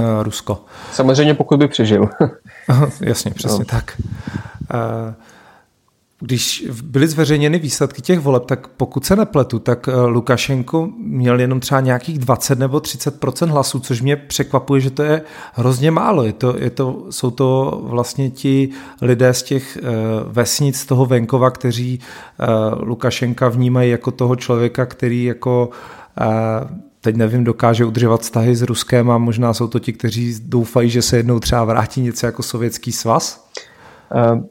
uh, 0.01 0.23
Rusko. 0.23 0.65
Samozřejmě 0.91 1.33
pokud 1.33 1.59
by 1.59 1.67
přežil. 1.67 2.09
Jasně, 3.01 3.31
přesně 3.31 3.59
no. 3.59 3.65
tak. 3.65 4.01
Když 6.19 6.67
byly 6.83 7.07
zveřejněny 7.07 7.59
výsledky 7.59 8.01
těch 8.01 8.19
voleb, 8.19 8.45
tak 8.45 8.67
pokud 8.67 9.05
se 9.05 9.15
nepletu, 9.15 9.59
tak 9.59 9.87
eh, 9.87 9.95
Lukašenko 10.01 10.89
měl 10.97 11.39
jenom 11.39 11.59
třeba 11.59 11.81
nějakých 11.81 12.19
20 12.19 12.59
nebo 12.59 12.79
30 12.79 13.41
hlasů, 13.41 13.79
což 13.79 14.01
mě 14.01 14.15
překvapuje, 14.15 14.81
že 14.81 14.89
to 14.89 15.03
je 15.03 15.21
hrozně 15.53 15.91
málo. 15.91 16.23
Je 16.23 16.33
to, 16.33 16.55
je 16.57 16.69
to, 16.69 17.05
jsou 17.09 17.31
to 17.31 17.79
vlastně 17.83 18.29
ti 18.29 18.69
lidé 19.01 19.33
z 19.33 19.43
těch 19.43 19.77
uh, 19.81 19.89
vesnic, 20.33 20.79
z 20.79 20.85
toho 20.85 21.05
venkova, 21.05 21.51
kteří 21.51 21.99
uh, 21.99 22.87
Lukašenka 22.87 23.49
vnímají 23.49 23.91
jako 23.91 24.11
toho 24.11 24.35
člověka, 24.35 24.85
který 24.85 25.23
jako 25.23 25.69
teď 27.01 27.15
nevím, 27.15 27.43
dokáže 27.43 27.85
udržovat 27.85 28.21
vztahy 28.21 28.55
s 28.55 28.61
Ruskem 28.61 29.11
a 29.11 29.17
možná 29.17 29.53
jsou 29.53 29.67
to 29.67 29.79
ti, 29.79 29.93
kteří 29.93 30.35
doufají, 30.45 30.89
že 30.89 31.01
se 31.01 31.17
jednou 31.17 31.39
třeba 31.39 31.63
vrátí 31.63 32.01
něco 32.01 32.25
jako 32.25 32.43
sovětský 32.43 32.91
svaz? 32.91 33.49
Uh 34.15 34.41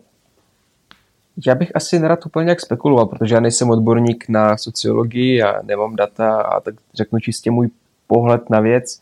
já 1.46 1.54
bych 1.54 1.76
asi 1.76 1.98
nerad 1.98 2.26
úplně 2.26 2.50
jak 2.50 2.60
spekuloval, 2.60 3.06
protože 3.06 3.34
já 3.34 3.40
nejsem 3.40 3.70
odborník 3.70 4.28
na 4.28 4.56
sociologii 4.56 5.42
a 5.42 5.62
nemám 5.62 5.96
data 5.96 6.42
a 6.42 6.60
tak 6.60 6.74
řeknu 6.94 7.20
čistě 7.20 7.50
můj 7.50 7.68
pohled 8.06 8.50
na 8.50 8.60
věc. 8.60 9.00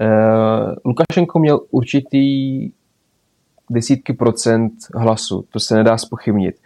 Uh, 0.00 0.74
Lukašenko 0.84 1.38
měl 1.38 1.60
určitý 1.70 2.70
desítky 3.70 4.12
procent 4.12 4.72
hlasu, 4.94 5.44
to 5.50 5.60
se 5.60 5.74
nedá 5.74 5.98
spochybnit. 5.98 6.56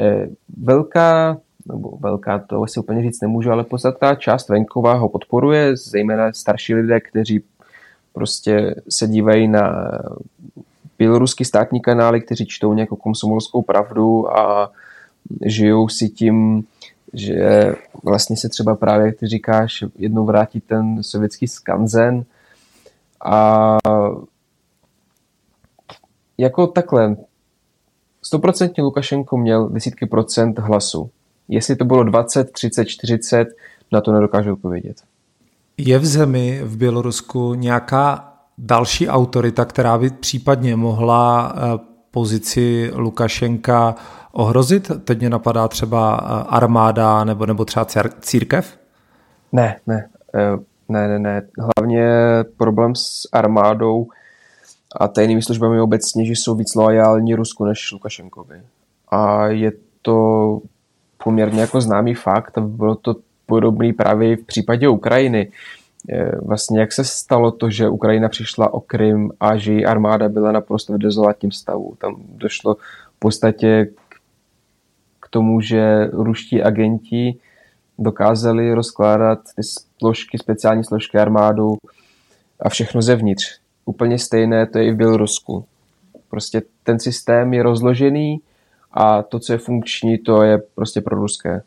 Uh, 0.00 0.34
velká, 0.58 1.38
nebo 1.66 1.96
velká, 2.00 2.38
to 2.38 2.62
asi 2.62 2.80
úplně 2.80 3.02
říct 3.02 3.20
nemůžu, 3.20 3.50
ale 3.50 3.64
podstatná 3.64 4.14
část 4.14 4.48
venkova 4.48 4.94
ho 4.94 5.08
podporuje, 5.08 5.76
zejména 5.76 6.32
starší 6.32 6.74
lidé, 6.74 7.00
kteří 7.00 7.42
prostě 8.12 8.74
se 8.88 9.06
dívají 9.06 9.48
na 9.48 9.90
běloruský 11.00 11.44
státní 11.44 11.80
kanály, 11.80 12.20
kteří 12.20 12.46
čtou 12.46 12.72
nějakou 12.72 12.96
komsomolskou 12.96 13.62
pravdu 13.62 14.38
a 14.38 14.70
žijou 15.46 15.88
si 15.88 16.08
tím, 16.08 16.64
že 17.12 17.72
vlastně 18.04 18.36
se 18.36 18.48
třeba 18.48 18.74
právě, 18.76 19.06
jak 19.06 19.16
ty 19.16 19.26
říkáš, 19.26 19.84
jednou 19.98 20.26
vrátí 20.26 20.60
ten 20.60 21.02
sovětský 21.02 21.48
skanzen 21.48 22.24
a 23.24 23.78
jako 26.38 26.66
takhle, 26.66 27.16
stoprocentně 28.22 28.82
Lukašenko 28.82 29.36
měl 29.36 29.68
desítky 29.68 30.06
procent 30.06 30.58
hlasu. 30.58 31.10
Jestli 31.48 31.76
to 31.76 31.84
bylo 31.84 32.04
20, 32.04 32.52
30, 32.52 32.84
40, 32.84 33.48
na 33.92 34.00
to 34.00 34.12
nedokážu 34.12 34.52
odpovědět. 34.52 34.96
Je 35.76 35.98
v 35.98 36.06
zemi 36.06 36.60
v 36.64 36.76
Bělorusku 36.76 37.54
nějaká 37.54 38.29
další 38.60 39.08
autorita, 39.08 39.64
která 39.64 39.98
by 39.98 40.10
případně 40.10 40.76
mohla 40.76 41.52
eh, 41.54 41.78
pozici 42.10 42.90
Lukašenka 42.94 43.94
ohrozit? 44.32 44.90
Teď 45.04 45.18
mě 45.18 45.30
napadá 45.30 45.68
třeba 45.68 46.20
eh, 46.22 46.44
armáda 46.48 47.24
nebo, 47.24 47.46
nebo 47.46 47.64
třeba 47.64 47.86
církev? 48.20 48.78
Ne, 49.52 49.76
ne, 49.86 50.08
eh, 50.34 50.56
ne, 50.88 51.08
ne, 51.08 51.18
ne. 51.18 51.42
Hlavně 51.58 52.08
problém 52.56 52.94
s 52.94 53.28
armádou 53.32 54.06
a 54.96 55.08
tajnými 55.08 55.42
službami 55.42 55.80
obecně, 55.80 56.24
že 56.24 56.32
jsou 56.32 56.54
víc 56.54 56.74
loajální 56.74 57.34
Rusku 57.34 57.64
než 57.64 57.92
Lukašenkovi. 57.92 58.62
A 59.08 59.46
je 59.46 59.72
to 60.02 60.58
poměrně 61.24 61.60
jako 61.60 61.80
známý 61.80 62.14
fakt 62.14 62.58
bylo 62.58 62.94
to 62.94 63.16
podobný 63.46 63.92
právě 63.92 64.36
v 64.36 64.44
případě 64.44 64.88
Ukrajiny 64.88 65.52
vlastně 66.42 66.80
jak 66.80 66.92
se 66.92 67.04
stalo 67.04 67.50
to, 67.50 67.70
že 67.70 67.88
Ukrajina 67.88 68.28
přišla 68.28 68.74
o 68.74 68.80
Krym 68.80 69.30
a 69.40 69.56
že 69.56 69.72
její 69.72 69.86
armáda 69.86 70.28
byla 70.28 70.52
naprosto 70.52 70.92
v 70.92 70.98
dezolátním 70.98 71.52
stavu. 71.52 71.94
Tam 71.98 72.16
došlo 72.34 72.74
v 73.16 73.18
podstatě 73.18 73.88
k 75.20 75.28
tomu, 75.28 75.60
že 75.60 76.06
ruští 76.12 76.62
agenti 76.62 77.38
dokázali 77.98 78.74
rozkládat 78.74 79.38
ty 79.56 79.62
složky, 79.98 80.38
speciální 80.38 80.84
složky 80.84 81.18
armádu 81.18 81.76
a 82.60 82.68
všechno 82.68 83.02
zevnitř. 83.02 83.60
Úplně 83.84 84.18
stejné 84.18 84.66
to 84.66 84.78
je 84.78 84.86
i 84.86 84.92
v 84.92 84.96
Bělorusku. 84.96 85.64
Prostě 86.30 86.62
ten 86.82 87.00
systém 87.00 87.54
je 87.54 87.62
rozložený 87.62 88.40
a 88.92 89.22
to, 89.22 89.38
co 89.38 89.52
je 89.52 89.58
funkční, 89.58 90.18
to 90.18 90.42
je 90.42 90.58
prostě 90.74 91.00
pro 91.00 91.16
ruské. 91.16 91.62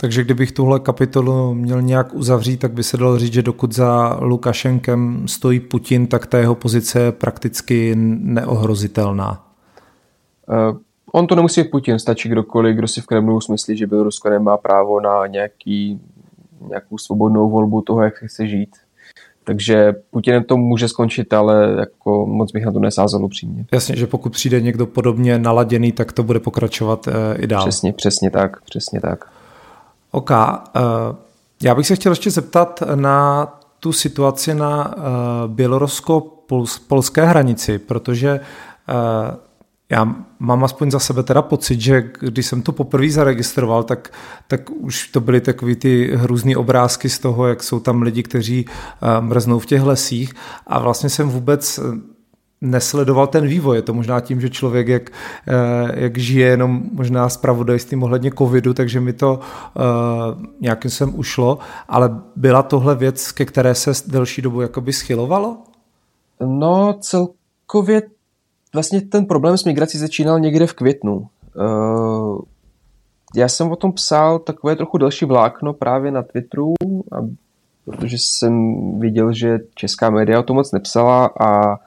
Takže 0.00 0.24
kdybych 0.24 0.52
tuhle 0.52 0.80
kapitolu 0.80 1.54
měl 1.54 1.82
nějak 1.82 2.14
uzavřít, 2.14 2.56
tak 2.56 2.72
by 2.72 2.82
se 2.82 2.96
dalo 2.96 3.18
říct, 3.18 3.32
že 3.32 3.42
dokud 3.42 3.74
za 3.74 4.18
Lukašenkem 4.20 5.28
stojí 5.28 5.60
Putin, 5.60 6.06
tak 6.06 6.26
ta 6.26 6.38
jeho 6.38 6.54
pozice 6.54 7.00
je 7.00 7.12
prakticky 7.12 7.94
neohrozitelná. 7.96 9.46
Uh, 10.70 10.78
on 11.12 11.26
to 11.26 11.34
nemusí 11.34 11.62
být 11.62 11.70
Putin, 11.70 11.98
stačí 11.98 12.28
kdokoliv, 12.28 12.76
kdo 12.76 12.88
si 12.88 13.00
v 13.00 13.06
Kremlu 13.06 13.38
myslí, 13.50 13.76
že 13.76 13.86
Bělorusko 13.86 14.30
nemá 14.30 14.56
právo 14.56 15.00
na 15.00 15.26
nějaký, 15.26 16.00
nějakou 16.68 16.98
svobodnou 16.98 17.50
volbu 17.50 17.80
toho, 17.80 18.02
jak 18.02 18.14
chce 18.14 18.46
žít. 18.46 18.76
Takže 19.44 19.92
Putinem 20.10 20.44
to 20.44 20.56
může 20.56 20.88
skončit, 20.88 21.32
ale 21.32 21.76
jako 21.78 22.26
moc 22.26 22.52
bych 22.52 22.64
na 22.64 22.72
to 22.72 22.78
nesázel 22.78 23.24
upřímně. 23.24 23.66
Jasně, 23.72 23.96
že 23.96 24.06
pokud 24.06 24.32
přijde 24.32 24.60
někdo 24.60 24.86
podobně 24.86 25.38
naladěný, 25.38 25.92
tak 25.92 26.12
to 26.12 26.22
bude 26.22 26.40
pokračovat 26.40 27.06
uh, 27.06 27.14
i 27.38 27.46
dál. 27.46 27.62
Přesně, 27.62 27.92
přesně 27.92 28.30
tak, 28.30 28.62
přesně 28.62 29.00
tak. 29.00 29.39
OK. 30.10 30.30
Uh, 30.30 30.36
já 31.62 31.74
bych 31.74 31.86
se 31.86 31.96
chtěl 31.96 32.12
ještě 32.12 32.30
zeptat 32.30 32.82
na 32.94 33.46
tu 33.80 33.92
situaci 33.92 34.54
na 34.54 34.96
uh, 34.96 35.02
bělorusko-polské 35.46 37.24
hranici, 37.24 37.78
protože 37.78 38.40
uh, 38.88 39.36
já 39.90 40.14
mám 40.38 40.64
aspoň 40.64 40.90
za 40.90 40.98
sebe 40.98 41.22
teda 41.22 41.42
pocit, 41.42 41.80
že 41.80 42.10
když 42.20 42.46
jsem 42.46 42.62
to 42.62 42.72
poprvé 42.72 43.10
zaregistroval, 43.10 43.82
tak, 43.82 44.12
tak 44.46 44.70
už 44.70 45.08
to 45.08 45.20
byly 45.20 45.40
takový 45.40 45.76
ty 45.76 46.10
hrůzné 46.16 46.56
obrázky 46.56 47.08
z 47.08 47.18
toho, 47.18 47.46
jak 47.46 47.62
jsou 47.62 47.80
tam 47.80 48.02
lidi, 48.02 48.22
kteří 48.22 48.66
mrznou 49.20 49.58
v 49.58 49.66
těch 49.66 49.82
lesích 49.82 50.34
a 50.66 50.78
vlastně 50.78 51.10
jsem 51.10 51.28
vůbec 51.28 51.80
nesledoval 52.60 53.26
ten 53.26 53.46
vývoj. 53.46 53.76
Je 53.76 53.82
to 53.82 53.94
možná 53.94 54.20
tím, 54.20 54.40
že 54.40 54.50
člověk, 54.50 54.88
jak, 54.88 55.10
eh, 55.48 56.00
jak 56.00 56.18
žije 56.18 56.48
jenom 56.48 56.82
možná 56.92 57.28
s 57.28 57.36
pravodajstvím 57.36 58.02
ohledně 58.02 58.30
covidu, 58.38 58.74
takže 58.74 59.00
mi 59.00 59.12
to 59.12 59.40
uh, 59.40 59.82
nějakým 60.60 60.90
sem 60.90 61.18
ušlo, 61.18 61.58
ale 61.88 62.20
byla 62.36 62.62
tohle 62.62 62.94
věc, 62.94 63.32
ke 63.32 63.44
které 63.44 63.74
se 63.74 63.92
delší 64.06 64.42
dobu 64.42 64.60
jakoby 64.60 64.92
schylovalo? 64.92 65.58
No 66.40 66.94
celkově 67.00 68.02
vlastně 68.72 69.00
ten 69.00 69.26
problém 69.26 69.58
s 69.58 69.64
migrací 69.64 69.98
začínal 69.98 70.40
někde 70.40 70.66
v 70.66 70.74
květnu. 70.74 71.26
Uh, 71.56 72.40
já 73.36 73.48
jsem 73.48 73.72
o 73.72 73.76
tom 73.76 73.92
psal 73.92 74.38
takové 74.38 74.76
trochu 74.76 74.98
delší 74.98 75.24
vlákno 75.24 75.72
právě 75.72 76.10
na 76.10 76.22
Twitteru, 76.22 76.74
protože 77.84 78.16
jsem 78.18 78.52
viděl, 79.00 79.32
že 79.32 79.58
česká 79.74 80.10
média 80.10 80.40
o 80.40 80.42
tom 80.42 80.56
moc 80.56 80.72
nepsala 80.72 81.30
a 81.40 81.78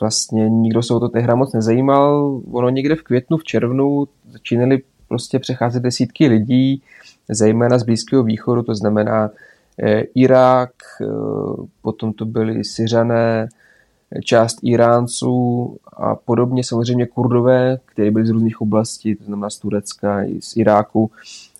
vlastně 0.00 0.48
nikdo 0.48 0.82
se 0.82 0.94
o 0.94 1.00
to 1.00 1.08
tehdy 1.08 1.34
moc 1.34 1.52
nezajímal. 1.52 2.40
Ono 2.52 2.68
někde 2.68 2.96
v 2.96 3.02
květnu, 3.02 3.36
v 3.36 3.44
červnu 3.44 4.08
začínaly 4.30 4.82
prostě 5.08 5.38
přecházet 5.38 5.82
desítky 5.82 6.28
lidí, 6.28 6.82
zejména 7.28 7.78
z 7.78 7.82
Blízkého 7.82 8.22
východu, 8.22 8.62
to 8.62 8.74
znamená 8.74 9.30
eh, 9.82 10.00
Irák, 10.14 10.70
eh, 11.00 11.06
potom 11.82 12.12
to 12.12 12.24
byly 12.24 12.64
Syřané, 12.64 13.48
část 14.24 14.58
Iránců 14.62 15.76
a 15.92 16.14
podobně 16.14 16.64
samozřejmě 16.64 17.06
Kurdové, 17.06 17.78
kteří 17.84 18.10
byli 18.10 18.26
z 18.26 18.30
různých 18.30 18.60
oblastí, 18.60 19.14
to 19.14 19.24
znamená 19.24 19.50
z 19.50 19.58
Turecka 19.58 20.22
i 20.22 20.42
z 20.42 20.56
Iráku. 20.56 21.10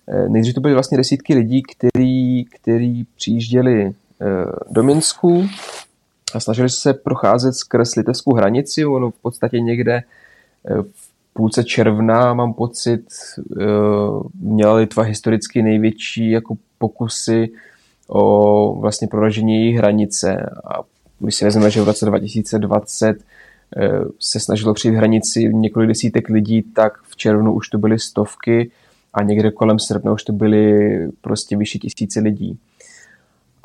Eh, 0.07 0.29
nejdřív 0.29 0.55
to 0.55 0.61
byly 0.61 0.73
vlastně 0.73 0.97
desítky 0.97 1.33
lidí, 1.33 1.63
který 2.49 3.03
přijížděli 3.15 3.91
do 4.71 4.83
Minsku, 4.83 5.45
a 6.37 6.39
snažili 6.39 6.69
se 6.69 6.93
procházet 6.93 7.53
skrz 7.53 7.95
litevskou 7.95 8.33
hranici, 8.33 8.85
ono 8.85 9.11
v 9.11 9.19
podstatě 9.21 9.59
někde 9.59 9.95
eh, 9.95 10.81
v 10.81 11.33
půlce 11.33 11.63
června, 11.63 12.33
mám 12.33 12.53
pocit, 12.53 13.05
eh, 13.61 13.65
měla 14.39 14.73
Litva 14.73 15.03
historicky 15.03 15.61
největší 15.61 16.31
jako 16.31 16.55
pokusy 16.77 17.49
o 18.07 18.79
vlastně 18.79 19.07
proražení 19.07 19.65
její 19.65 19.77
hranice. 19.77 20.49
A 20.65 20.79
když 21.19 21.35
si 21.35 21.45
vezmeme, 21.45 21.71
že 21.71 21.81
v 21.81 21.85
roce 21.85 22.05
2020 22.05 23.17
eh, 23.77 23.89
se 24.19 24.39
snažilo 24.39 24.73
přijít 24.73 24.95
hranici 24.95 25.53
několik 25.53 25.87
desítek 25.87 26.29
lidí, 26.29 26.61
tak 26.61 27.01
v 27.03 27.15
červnu 27.15 27.53
už 27.53 27.69
to 27.69 27.77
byly 27.77 27.99
stovky 27.99 28.71
a 29.13 29.23
někde 29.23 29.51
kolem 29.51 29.79
srpna 29.79 30.13
už 30.13 30.23
to 30.23 30.33
byly 30.33 30.99
prostě 31.21 31.57
vyšší 31.57 31.79
tisíce 31.79 32.19
lidí. 32.19 32.59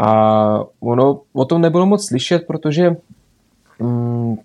A 0.02 0.64
ono 0.80 1.20
o 1.32 1.44
tom 1.44 1.60
nebylo 1.60 1.86
moc 1.86 2.06
slyšet, 2.06 2.46
protože 2.46 2.96
mm, 3.78 4.36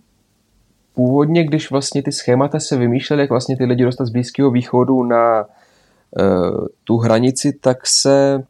původně, 0.95 1.43
když 1.43 1.71
vlastně 1.71 2.03
ty 2.03 2.11
schémata 2.11 2.59
se 2.59 2.77
vymýšlely, 2.77 3.21
jak 3.21 3.29
vlastně 3.29 3.57
ty 3.57 3.65
lidi 3.65 3.83
dostat 3.83 4.05
z 4.05 4.09
Blízkého 4.09 4.51
východu 4.51 5.03
na 5.03 5.45
uh, 5.45 6.67
tu 6.83 6.97
hranici, 6.97 7.53
tak 7.53 7.87
se 7.87 8.43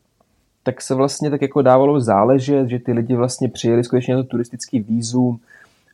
tak 0.63 0.81
se 0.81 0.95
vlastně 0.95 1.29
tak 1.29 1.41
jako 1.41 1.61
dávalo 1.61 1.99
záležet, 1.99 2.69
že 2.69 2.79
ty 2.79 2.91
lidi 2.93 3.15
vlastně 3.15 3.49
přijeli 3.49 3.83
skutečně 3.83 4.15
na 4.15 4.23
to 4.23 4.29
turistický 4.29 4.79
výzum, 4.79 5.39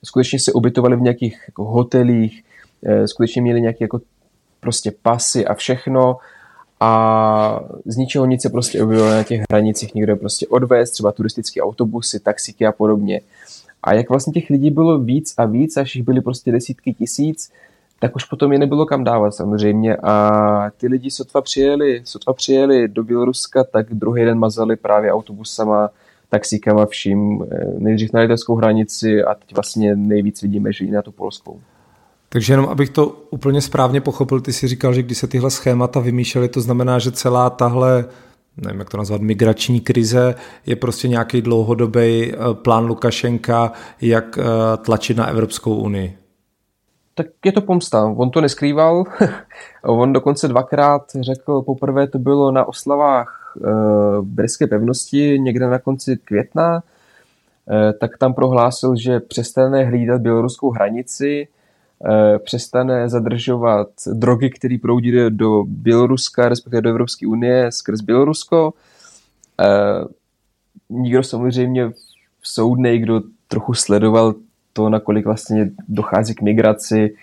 skutečně 0.03 0.39
se 0.39 0.51
ubytovali 0.51 0.95
v 0.95 1.01
nějakých 1.01 1.37
jako 1.47 1.65
hotelích, 1.65 2.43
eh, 2.85 3.07
skutečně 3.07 3.41
měli 3.41 3.61
nějaké 3.61 3.83
jako 3.83 4.01
prostě 4.59 4.91
pasy 5.01 5.45
a 5.45 5.53
všechno 5.53 6.17
a 6.79 7.59
z 7.85 7.97
ničeho 7.97 8.25
nic 8.25 8.41
se 8.41 8.49
prostě 8.49 8.83
objevilo 8.83 9.09
na 9.09 9.23
těch 9.23 9.41
hranicích 9.51 9.95
někde 9.95 10.15
prostě 10.15 10.47
odvést, 10.47 10.91
třeba 10.91 11.11
turistické 11.11 11.61
autobusy, 11.61 12.19
taxíky 12.19 12.65
a 12.65 12.71
podobně. 12.71 13.21
A 13.83 13.93
jak 13.93 14.09
vlastně 14.09 14.33
těch 14.33 14.49
lidí 14.49 14.71
bylo 14.71 14.99
víc 14.99 15.33
a 15.37 15.45
víc, 15.45 15.77
až 15.77 15.95
jich 15.95 16.05
byly 16.05 16.21
prostě 16.21 16.51
desítky 16.51 16.93
tisíc, 16.93 17.51
tak 17.99 18.15
už 18.15 18.23
potom 18.23 18.53
je 18.53 18.59
nebylo 18.59 18.85
kam 18.85 19.03
dávat 19.03 19.31
samozřejmě 19.31 19.95
a 19.95 20.71
ty 20.77 20.87
lidi 20.87 21.11
sotva 21.11 21.41
přijeli, 21.41 22.01
sotva 22.03 22.33
přijeli 22.33 22.87
do 22.87 23.03
Běloruska, 23.03 23.63
tak 23.63 23.93
druhý 23.93 24.25
den 24.25 24.39
mazali 24.39 24.75
právě 24.75 25.11
autobusama, 25.11 25.89
taxíkama 26.29 26.85
vším, 26.85 27.45
eh, 27.51 27.65
nejdřív 27.77 28.13
na 28.13 28.19
litevskou 28.19 28.55
hranici 28.55 29.23
a 29.23 29.33
teď 29.33 29.55
vlastně 29.55 29.95
nejvíc 29.95 30.41
vidíme, 30.41 30.73
že 30.73 30.85
i 30.85 30.91
na 30.91 31.01
tu 31.01 31.11
polskou. 31.11 31.59
Takže 32.33 32.53
jenom 32.53 32.65
abych 32.65 32.89
to 32.89 33.07
úplně 33.29 33.61
správně 33.61 34.01
pochopil, 34.01 34.41
ty 34.41 34.53
si 34.53 34.67
říkal, 34.67 34.93
že 34.93 35.03
když 35.03 35.17
se 35.17 35.27
tyhle 35.27 35.51
schémata 35.51 35.99
vymýšlely, 35.99 36.49
to 36.49 36.61
znamená, 36.61 36.99
že 36.99 37.11
celá 37.11 37.49
tahle 37.49 38.05
nevím, 38.57 38.79
jak 38.79 38.89
to 38.89 38.97
nazvat, 38.97 39.21
migrační 39.21 39.81
krize, 39.81 40.35
je 40.65 40.75
prostě 40.75 41.07
nějaký 41.07 41.41
dlouhodobý 41.41 42.33
eh, 42.33 42.35
plán 42.53 42.85
Lukašenka, 42.85 43.71
jak 44.01 44.37
eh, 44.37 44.43
tlačit 44.77 45.17
na 45.17 45.27
Evropskou 45.27 45.75
unii. 45.75 46.17
Tak 47.15 47.27
je 47.45 47.51
to 47.51 47.61
pomsta. 47.61 48.05
On 48.05 48.29
to 48.29 48.41
neskrýval. 48.41 49.03
On 49.83 50.13
dokonce 50.13 50.47
dvakrát 50.47 51.11
řekl, 51.21 51.61
poprvé 51.61 52.07
to 52.07 52.19
bylo 52.19 52.51
na 52.51 52.65
oslavách 52.65 53.57
e, 53.57 53.69
Brzké 54.21 54.67
pevnosti, 54.67 55.39
někde 55.39 55.67
na 55.67 55.79
konci 55.79 56.17
května, 56.17 56.83
e, 57.69 57.93
tak 57.93 58.17
tam 58.17 58.33
prohlásil, 58.33 58.95
že 58.95 59.19
přestane 59.19 59.85
hlídat 59.85 60.21
běloruskou 60.21 60.71
hranici, 60.71 61.47
přestane 62.43 63.09
zadržovat 63.09 63.87
drogy, 64.13 64.49
které 64.49 64.77
proudí 64.81 65.13
do 65.29 65.63
Běloruska, 65.63 66.49
respektive 66.49 66.81
do 66.81 66.89
Evropské 66.89 67.27
unie 67.27 67.71
skrz 67.71 68.01
Bělorusko. 68.01 68.73
E, 69.59 69.65
nikdo 70.89 71.23
samozřejmě 71.23 71.91
soudnej, 72.43 72.99
kdo 72.99 73.21
trochu 73.47 73.73
sledoval 73.73 74.33
to, 74.73 74.89
nakolik 74.89 75.25
vlastně 75.25 75.71
dochází 75.87 76.35
k 76.35 76.41
migraci, 76.41 77.15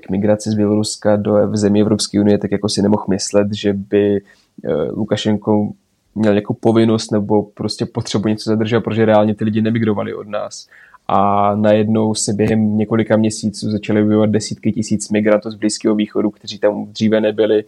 k 0.00 0.10
migraci 0.10 0.50
z 0.50 0.54
Běloruska 0.54 1.16
do 1.16 1.56
zemí 1.56 1.80
Evropské 1.80 2.20
unie, 2.20 2.38
tak 2.38 2.50
jako 2.52 2.68
si 2.68 2.82
nemohl 2.82 3.04
myslet, 3.08 3.48
že 3.54 3.72
by 3.72 4.16
eh, 4.16 4.72
Lukašenko 4.90 5.70
měl 6.14 6.32
nějakou 6.32 6.54
povinnost 6.54 7.12
nebo 7.12 7.42
prostě 7.42 7.86
potřebu 7.86 8.28
něco 8.28 8.50
zadržet, 8.50 8.80
protože 8.80 9.04
reálně 9.04 9.34
ty 9.34 9.44
lidi 9.44 9.62
nemigrovali 9.62 10.14
od 10.14 10.28
nás. 10.28 10.68
A 11.12 11.54
najednou 11.54 12.14
se 12.14 12.32
během 12.32 12.76
několika 12.76 13.16
měsíců 13.16 13.70
začaly 13.70 14.02
objevovat 14.02 14.30
desítky 14.30 14.72
tisíc 14.72 15.10
migrantů 15.10 15.50
z 15.50 15.54
Blízkého 15.54 15.94
východu, 15.94 16.30
kteří 16.30 16.58
tam 16.58 16.86
dříve 16.86 17.20
nebyli 17.20 17.64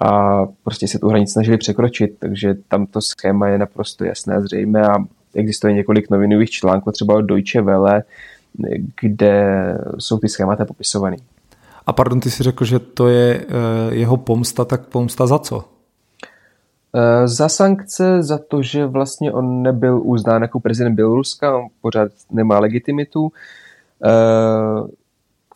a 0.00 0.40
prostě 0.64 0.88
se 0.88 0.98
tu 0.98 1.08
hranici 1.08 1.32
snažili 1.32 1.56
překročit, 1.56 2.18
takže 2.18 2.54
tam 2.68 2.86
to 2.86 3.00
schéma 3.00 3.48
je 3.48 3.58
naprosto 3.58 4.04
jasné 4.04 4.34
a 4.34 4.40
zřejmé 4.40 4.82
a 4.82 4.96
existuje 5.34 5.72
několik 5.72 6.10
novinových 6.10 6.50
článků, 6.50 6.92
třeba 6.92 7.14
od 7.14 7.20
Deutsche 7.20 7.62
Welle, 7.62 8.02
kde 9.00 9.74
jsou 9.98 10.18
ty 10.18 10.28
schémata 10.28 10.64
popisované. 10.64 11.16
A 11.86 11.92
pardon, 11.92 12.20
ty 12.20 12.30
si 12.30 12.42
řekl, 12.42 12.64
že 12.64 12.78
to 12.78 13.08
je 13.08 13.40
eh, 13.40 13.94
jeho 13.94 14.16
pomsta, 14.16 14.64
tak 14.64 14.86
pomsta 14.86 15.26
za 15.26 15.38
co? 15.38 15.64
Eh, 16.94 17.28
za 17.28 17.48
sankce, 17.48 18.22
za 18.22 18.38
to, 18.38 18.62
že 18.62 18.86
vlastně 18.86 19.32
on 19.32 19.62
nebyl 19.62 20.00
uznán 20.04 20.42
jako 20.42 20.60
prezident 20.60 20.94
Běloruska, 20.94 21.56
on 21.56 21.66
pořád 21.80 22.12
nemá 22.30 22.58
legitimitu. 22.58 23.32
Eh, 24.04 24.90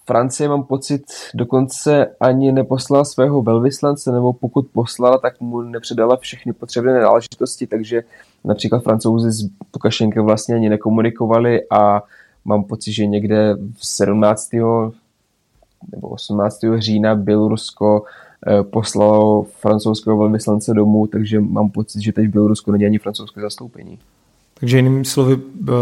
Francie, 0.07 0.49
mám 0.49 0.65
pocit, 0.65 1.05
dokonce 1.35 2.07
ani 2.21 2.53
neposlala 2.53 3.05
svého 3.05 3.43
velvyslance, 3.43 4.13
nebo 4.13 4.33
pokud 4.33 4.67
poslala, 4.73 5.19
tak 5.19 5.41
mu 5.41 5.61
nepředala 5.61 6.17
všechny 6.17 6.53
potřebné 6.53 7.01
náležitosti, 7.01 7.67
takže 7.67 8.03
například 8.45 8.83
francouzi 8.83 9.33
s 9.33 9.51
Lukašenkem 9.75 10.25
vlastně 10.25 10.55
ani 10.55 10.69
nekomunikovali 10.69 11.63
a 11.71 12.03
mám 12.45 12.65
pocit, 12.65 12.93
že 12.93 13.07
někde 13.07 13.55
v 13.55 13.87
17. 13.87 14.51
nebo 15.93 16.09
18. 16.09 16.61
října 16.79 17.15
Bělorusko 17.15 18.05
poslalo 18.63 19.43
francouzského 19.43 20.19
velvyslance 20.19 20.75
domů, 20.75 21.07
takže 21.07 21.41
mám 21.41 21.71
pocit, 21.71 22.03
že 22.03 22.13
teď 22.13 22.27
v 22.27 22.31
Bělorusku 22.31 22.73
není 22.73 22.87
ani 22.87 22.99
francouzské 22.99 23.41
zastoupení. 23.41 23.99
Takže 24.61 24.77
jinými 24.77 25.05
slovy, 25.05 25.39
eh, 25.69 25.73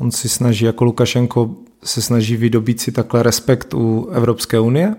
on 0.00 0.10
si 0.10 0.28
snaží, 0.28 0.64
jako 0.64 0.84
Lukašenko 0.84 1.50
se 1.84 2.02
snaží 2.02 2.36
vydobít 2.36 2.80
si 2.80 2.92
takhle 2.92 3.22
respekt 3.22 3.74
u 3.74 4.08
Evropské 4.12 4.60
unie? 4.60 4.94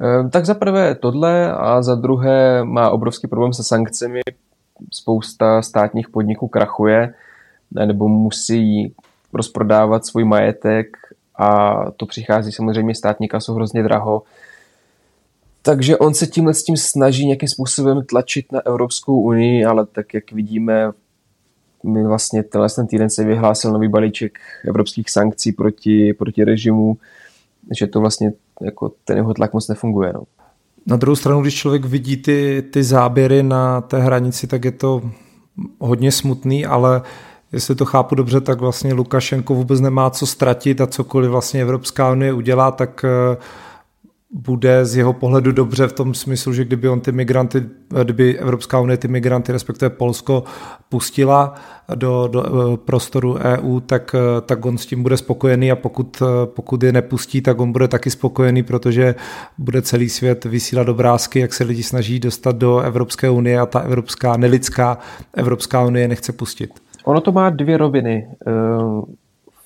Eh, 0.00 0.28
tak 0.28 0.46
za 0.46 0.54
prvé 0.54 0.94
tohle 0.94 1.52
a 1.52 1.82
za 1.82 1.94
druhé 1.94 2.64
má 2.64 2.90
obrovský 2.90 3.28
problém 3.28 3.52
se 3.52 3.64
sankcemi. 3.64 4.20
Spousta 4.92 5.62
státních 5.62 6.08
podniků 6.08 6.48
krachuje 6.48 7.14
nebo 7.86 8.08
musí 8.08 8.94
rozprodávat 9.32 10.06
svůj 10.06 10.24
majetek 10.24 10.96
a 11.38 11.76
to 11.96 12.06
přichází 12.06 12.52
samozřejmě 12.52 12.94
státní 12.94 13.28
kasu 13.28 13.54
hrozně 13.54 13.82
draho. 13.82 14.22
Takže 15.66 15.98
on 15.98 16.14
se 16.14 16.26
tímhle 16.26 16.54
s 16.54 16.64
tím 16.64 16.76
snaží 16.76 17.26
nějakým 17.26 17.48
způsobem 17.48 18.04
tlačit 18.04 18.52
na 18.52 18.66
Evropskou 18.66 19.20
unii, 19.20 19.64
ale 19.64 19.86
tak 19.86 20.14
jak 20.14 20.32
vidíme, 20.32 20.90
my 21.84 22.04
vlastně 22.04 22.42
tenhle 22.42 22.68
ten 22.76 22.86
týden 22.86 23.10
se 23.10 23.24
vyhlásil 23.24 23.72
nový 23.72 23.88
balíček 23.88 24.38
evropských 24.68 25.10
sankcí 25.10 25.52
proti, 25.52 26.14
proti 26.14 26.44
režimu, 26.44 26.96
že 27.78 27.86
to 27.86 28.00
vlastně 28.00 28.32
jako 28.60 28.92
ten 29.04 29.16
jeho 29.16 29.34
tlak 29.34 29.52
moc 29.52 29.68
nefunguje. 29.68 30.12
No. 30.12 30.22
Na 30.86 30.96
druhou 30.96 31.16
stranu, 31.16 31.42
když 31.42 31.54
člověk 31.54 31.84
vidí 31.84 32.16
ty, 32.16 32.64
ty 32.70 32.82
záběry 32.82 33.42
na 33.42 33.80
té 33.80 33.98
hranici, 33.98 34.46
tak 34.46 34.64
je 34.64 34.72
to 34.72 35.10
hodně 35.78 36.12
smutný, 36.12 36.66
ale 36.66 37.02
jestli 37.52 37.74
to 37.74 37.84
chápu 37.84 38.14
dobře, 38.14 38.40
tak 38.40 38.60
vlastně 38.60 38.94
Lukašenko 38.94 39.54
vůbec 39.54 39.80
nemá 39.80 40.10
co 40.10 40.26
ztratit 40.26 40.80
a 40.80 40.86
cokoliv 40.86 41.30
vlastně 41.30 41.62
Evropská 41.62 42.12
unie 42.12 42.32
udělá, 42.32 42.70
tak 42.70 43.04
eh, 43.04 43.36
bude 44.30 44.84
z 44.84 44.96
jeho 44.96 45.12
pohledu 45.12 45.52
dobře 45.52 45.86
v 45.86 45.92
tom 45.92 46.14
smyslu, 46.14 46.52
že 46.52 46.64
kdyby 46.64 46.88
on 46.88 47.00
ty 47.00 47.12
migranty, 47.12 47.62
kdyby 48.02 48.38
Evropská 48.38 48.80
unie 48.80 48.96
ty 48.96 49.08
migranty, 49.08 49.52
respektive 49.52 49.90
Polsko, 49.90 50.44
pustila 50.88 51.54
do, 51.94 52.28
do 52.32 52.44
eh, 52.44 52.76
prostoru 52.76 53.34
EU, 53.34 53.80
tak, 53.80 54.14
eh, 54.14 54.40
tak 54.40 54.66
on 54.66 54.78
s 54.78 54.86
tím 54.86 55.02
bude 55.02 55.16
spokojený 55.16 55.72
a 55.72 55.76
pokud, 55.76 56.22
pokud 56.44 56.82
je 56.82 56.92
nepustí, 56.92 57.40
tak 57.40 57.60
on 57.60 57.72
bude 57.72 57.88
taky 57.88 58.10
spokojený, 58.10 58.62
protože 58.62 59.14
bude 59.58 59.82
celý 59.82 60.08
svět 60.08 60.44
vysílat 60.44 60.88
obrázky, 60.88 61.40
jak 61.40 61.54
se 61.54 61.64
lidi 61.64 61.82
snaží 61.82 62.20
dostat 62.20 62.56
do 62.56 62.80
Evropské 62.80 63.30
unie 63.30 63.60
a 63.60 63.66
ta 63.66 63.80
evropská, 63.80 64.36
nelidská 64.36 64.98
Evropská 65.34 65.84
unie 65.84 66.08
nechce 66.08 66.32
pustit. 66.32 66.70
Ono 67.04 67.20
to 67.20 67.32
má 67.32 67.50
dvě 67.50 67.76
roviny. 67.76 68.28
Eh, 68.46 68.52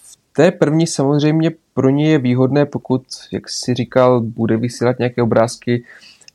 v 0.03 0.33
té 0.33 0.51
první 0.51 0.87
samozřejmě 0.87 1.51
pro 1.81 1.91
ně 1.91 2.11
je 2.11 2.19
výhodné, 2.19 2.67
pokud, 2.67 3.03
jak 3.33 3.49
si 3.49 3.75
říkal, 3.75 4.21
bude 4.21 4.57
vysílat 4.57 4.99
nějaké 4.99 5.23
obrázky 5.23 5.85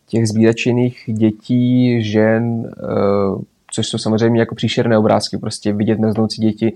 těch 0.07 0.27
zbídačených 0.27 1.03
dětí, 1.07 2.03
žen, 2.03 2.71
eh, 2.77 3.43
což 3.71 3.87
jsou 3.87 3.97
samozřejmě 3.97 4.39
jako 4.39 4.55
příšerné 4.55 4.97
obrázky. 4.97 5.37
Prostě 5.37 5.73
vidět 5.73 5.99
neznoucí 5.99 6.41
děti 6.41 6.73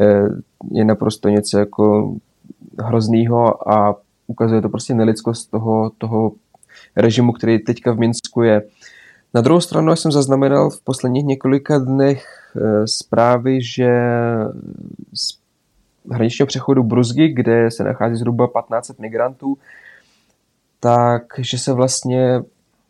eh, 0.00 0.28
je 0.70 0.84
naprosto 0.84 1.28
něco 1.28 1.58
jako 1.58 2.14
hroznýho 2.78 3.68
a 3.72 3.96
ukazuje 4.26 4.62
to 4.62 4.68
prostě 4.68 4.94
nelidskost 4.94 5.50
toho, 5.50 5.90
toho 5.98 6.32
režimu, 6.96 7.32
který 7.32 7.58
teďka 7.58 7.92
v 7.92 7.98
Minsku 7.98 8.42
je. 8.42 8.62
Na 9.34 9.40
druhou 9.40 9.60
stranu 9.60 9.96
jsem 9.96 10.12
zaznamenal 10.12 10.70
v 10.70 10.80
posledních 10.84 11.24
několika 11.24 11.78
dnech 11.78 12.52
eh, 12.56 12.86
zprávy, 12.86 13.62
že 13.62 13.90
hraničního 16.10 16.46
přechodu 16.46 16.82
Bruzgy, 16.82 17.28
kde 17.28 17.70
se 17.70 17.84
nachází 17.84 18.16
zhruba 18.16 18.46
1500 18.46 18.98
migrantů, 18.98 19.58
takže 20.80 21.58
se 21.58 21.72
vlastně 21.72 22.40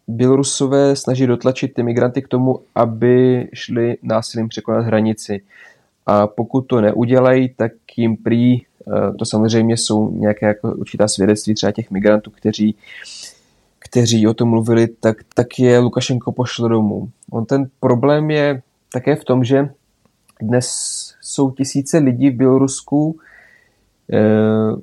Bělorusové 0.08 0.96
snaží 0.96 1.26
dotlačit 1.26 1.74
ty 1.74 1.82
migranty 1.82 2.22
k 2.22 2.28
tomu, 2.28 2.60
aby 2.74 3.48
šli 3.54 3.96
násilím 4.02 4.48
překonat 4.48 4.84
hranici. 4.84 5.40
A 6.06 6.26
pokud 6.26 6.60
to 6.60 6.80
neudělají, 6.80 7.48
tak 7.56 7.72
jim 7.96 8.16
prý, 8.16 8.60
eh, 8.60 8.64
to 9.18 9.24
samozřejmě 9.24 9.76
jsou 9.76 10.10
nějaké 10.10 10.46
jako 10.46 10.72
určitá 10.72 11.08
svědectví 11.08 11.54
třeba 11.54 11.72
těch 11.72 11.90
migrantů, 11.90 12.30
kteří 12.30 12.76
kteří 13.92 14.26
o 14.26 14.34
tom 14.34 14.48
mluvili, 14.48 14.88
tak, 14.88 15.16
tak 15.34 15.58
je 15.58 15.78
Lukašenko 15.78 16.32
pošlo 16.32 16.68
domů. 16.68 17.08
On 17.30 17.44
ten 17.44 17.70
problém 17.80 18.30
je 18.30 18.62
také 18.92 19.16
v 19.16 19.24
tom, 19.24 19.44
že 19.44 19.68
dnes 20.42 20.66
jsou 21.20 21.50
tisíce 21.50 21.98
lidí 21.98 22.30
v 22.30 22.36
Bělorusku, 22.36 23.16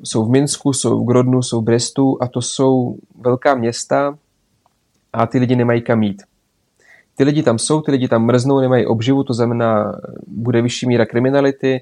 Jsou 0.04 0.26
v 0.26 0.30
Minsku, 0.30 0.74
jsou 0.74 1.04
v 1.04 1.08
Grodnu, 1.08 1.42
jsou 1.44 1.62
v 1.62 1.64
Brestu 1.64 2.18
a 2.22 2.28
to 2.28 2.42
jsou 2.42 2.96
velká 3.22 3.56
města 3.56 4.18
a 5.14 5.28
ty 5.28 5.40
lidi 5.40 5.56
nemají 5.56 5.82
kam 5.82 6.04
jít. 6.04 6.24
Ty 7.16 7.24
lidi 7.24 7.44
tam 7.44 7.60
jsou, 7.60 7.82
ty 7.82 7.92
lidi 7.92 8.08
tam 8.08 8.26
mrznou, 8.26 8.60
nemají 8.60 8.86
obživu, 8.86 9.24
to 9.24 9.34
znamená, 9.34 10.00
bude 10.28 10.62
vyšší 10.62 10.88
míra 10.88 11.06
kriminality, 11.06 11.82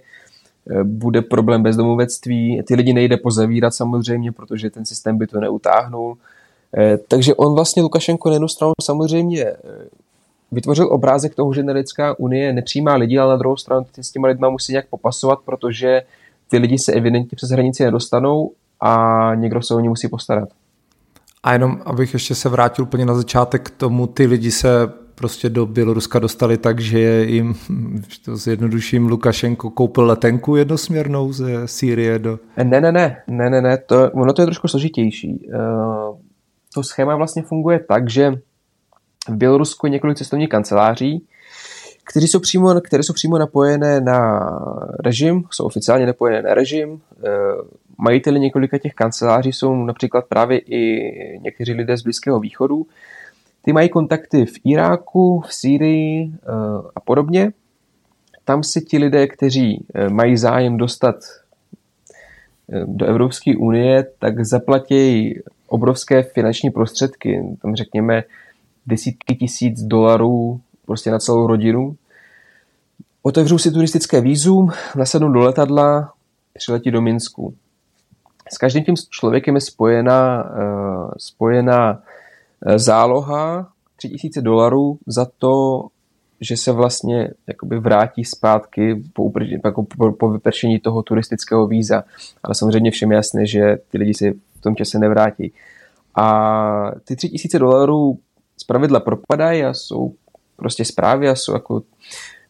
bude 0.83 1.21
problém 1.21 1.63
bezdomovectví, 1.63 2.61
ty 2.67 2.75
lidi 2.75 2.93
nejde 2.93 3.17
pozavírat 3.17 3.73
samozřejmě, 3.73 4.31
protože 4.31 4.69
ten 4.69 4.85
systém 4.85 5.17
by 5.17 5.27
to 5.27 5.39
neutáhnul. 5.39 6.17
Takže 7.07 7.35
on 7.35 7.53
vlastně 7.53 7.81
Lukašenko 7.83 8.29
na 8.29 8.33
jednu 8.35 8.47
stranu 8.47 8.73
samozřejmě 8.81 9.53
vytvořil 10.51 10.93
obrázek 10.93 11.35
toho, 11.35 11.53
že 11.53 11.63
Nelická 11.63 12.19
unie 12.19 12.53
nepřijímá 12.53 12.95
lidi, 12.95 13.17
ale 13.17 13.33
na 13.33 13.37
druhou 13.37 13.57
stranu 13.57 13.85
ty 13.91 14.03
s 14.03 14.11
těma 14.11 14.27
lidma 14.27 14.49
musí 14.49 14.71
nějak 14.71 14.87
popasovat, 14.89 15.39
protože 15.45 16.01
ty 16.49 16.57
lidi 16.57 16.77
se 16.79 16.91
evidentně 16.93 17.35
přes 17.35 17.49
hranici 17.49 17.83
nedostanou 17.83 18.51
a 18.81 19.31
někdo 19.35 19.61
se 19.61 19.75
o 19.75 19.79
ně 19.79 19.89
musí 19.89 20.07
postarat. 20.07 20.49
A 21.43 21.53
jenom, 21.53 21.81
abych 21.85 22.13
ještě 22.13 22.35
se 22.35 22.49
vrátil 22.49 22.83
úplně 22.83 23.05
na 23.05 23.13
začátek 23.13 23.69
k 23.69 23.77
tomu, 23.77 24.07
ty 24.07 24.25
lidi 24.25 24.51
se 24.51 24.69
prostě 25.15 25.49
do 25.49 25.65
Běloruska 25.65 26.19
dostali 26.19 26.57
tak, 26.57 26.79
že 26.79 27.23
jim, 27.23 27.55
to 28.25 28.37
zjednoduším, 28.37 29.07
Lukašenko 29.07 29.69
koupil 29.69 30.05
letenku 30.05 30.55
jednosměrnou 30.55 31.33
ze 31.33 31.67
Sýrie 31.67 32.19
do... 32.19 32.39
Ne, 32.57 32.81
ne, 32.81 32.91
ne, 32.91 33.17
ne, 33.27 33.49
ne, 33.49 33.61
ne, 33.61 33.77
to, 33.77 34.11
ono 34.11 34.33
to 34.33 34.41
je 34.41 34.45
trošku 34.45 34.67
složitější. 34.67 35.49
Uh, 35.53 36.17
to 36.73 36.83
schéma 36.83 37.15
vlastně 37.15 37.41
funguje 37.41 37.79
tak, 37.79 38.09
že 38.09 38.33
v 39.27 39.35
Bělorusku 39.35 39.85
je 39.85 39.91
několik 39.91 40.17
cestovních 40.17 40.49
kanceláří, 40.49 41.27
které 42.09 42.27
jsou, 42.27 42.39
přímo, 42.39 42.81
které 42.81 43.03
jsou 43.03 43.13
přímo 43.13 43.37
napojené 43.37 44.01
na 44.01 44.49
režim, 44.99 45.43
jsou 45.51 45.65
oficiálně 45.65 46.05
napojené 46.05 46.41
na 46.41 46.53
režim. 46.53 47.01
Eh, 47.25 47.29
majiteli 47.97 48.39
několika 48.39 48.77
těch 48.77 48.93
kanceláří 48.93 49.51
jsou 49.51 49.75
například 49.75 50.25
právě 50.25 50.59
i 50.59 51.11
někteří 51.41 51.73
lidé 51.73 51.97
z 51.97 52.01
Blízkého 52.03 52.39
východu. 52.39 52.87
Ty 53.61 53.73
mají 53.73 53.89
kontakty 53.89 54.45
v 54.45 54.53
Iráku, 54.63 55.41
v 55.47 55.53
Sýrii 55.53 56.31
eh, 56.33 56.51
a 56.95 56.99
podobně. 56.99 57.51
Tam 58.45 58.63
si 58.63 58.81
ti 58.81 58.97
lidé, 58.97 59.27
kteří 59.27 59.85
eh, 59.93 60.09
mají 60.09 60.37
zájem 60.37 60.77
dostat 60.77 61.15
do 62.85 63.05
Evropské 63.05 63.57
unie, 63.57 64.07
tak 64.19 64.45
zaplatí 64.45 65.33
obrovské 65.67 66.23
finanční 66.23 66.69
prostředky. 66.69 67.43
Tam 67.61 67.75
řekněme 67.75 68.23
desítky 68.87 69.35
tisíc 69.35 69.81
dolarů 69.81 70.61
prostě 70.85 71.11
na 71.11 71.19
celou 71.19 71.47
rodinu. 71.47 71.95
Otevřou 73.21 73.57
si 73.57 73.71
turistické 73.71 74.21
výzum, 74.21 74.69
nasednou 74.95 75.31
do 75.31 75.39
letadla, 75.39 76.13
přiletí 76.53 76.91
do 76.91 77.01
Minsku. 77.01 77.53
S 78.53 78.57
každým 78.57 78.83
tím 78.83 78.95
člověkem 79.09 79.55
je 79.55 79.61
spojena, 79.61 80.43
uh, 80.43 81.11
spojena 81.17 82.03
eh, 82.65 82.79
záloha 82.79 83.69
3000 83.95 84.41
dolarů 84.41 84.99
za 85.07 85.27
to, 85.37 85.87
že 86.41 86.57
se 86.57 86.71
vlastně 86.71 87.29
jakoby 87.47 87.79
vrátí 87.79 88.25
zpátky 88.25 89.03
po, 89.13 89.31
jako 89.63 89.83
po, 89.83 90.11
po 90.11 90.29
vypršení 90.29 90.79
toho 90.79 91.03
turistického 91.03 91.67
víza. 91.67 92.03
Ale 92.43 92.55
samozřejmě 92.55 92.91
všem 92.91 93.11
jasné, 93.11 93.45
že 93.45 93.77
ty 93.89 93.97
lidi 93.97 94.13
se 94.13 94.31
v 94.31 94.61
tom 94.61 94.75
čase 94.75 94.99
nevrátí. 94.99 95.53
A 96.15 96.91
ty 97.03 97.15
3000 97.15 97.59
dolarů 97.59 98.19
zpravidla 98.67 98.99
propadají 98.99 99.63
a 99.63 99.73
jsou 99.73 100.13
prostě 100.55 100.85
zprávy 100.85 101.29
a 101.29 101.35
jsou 101.35 101.53
jako 101.53 101.81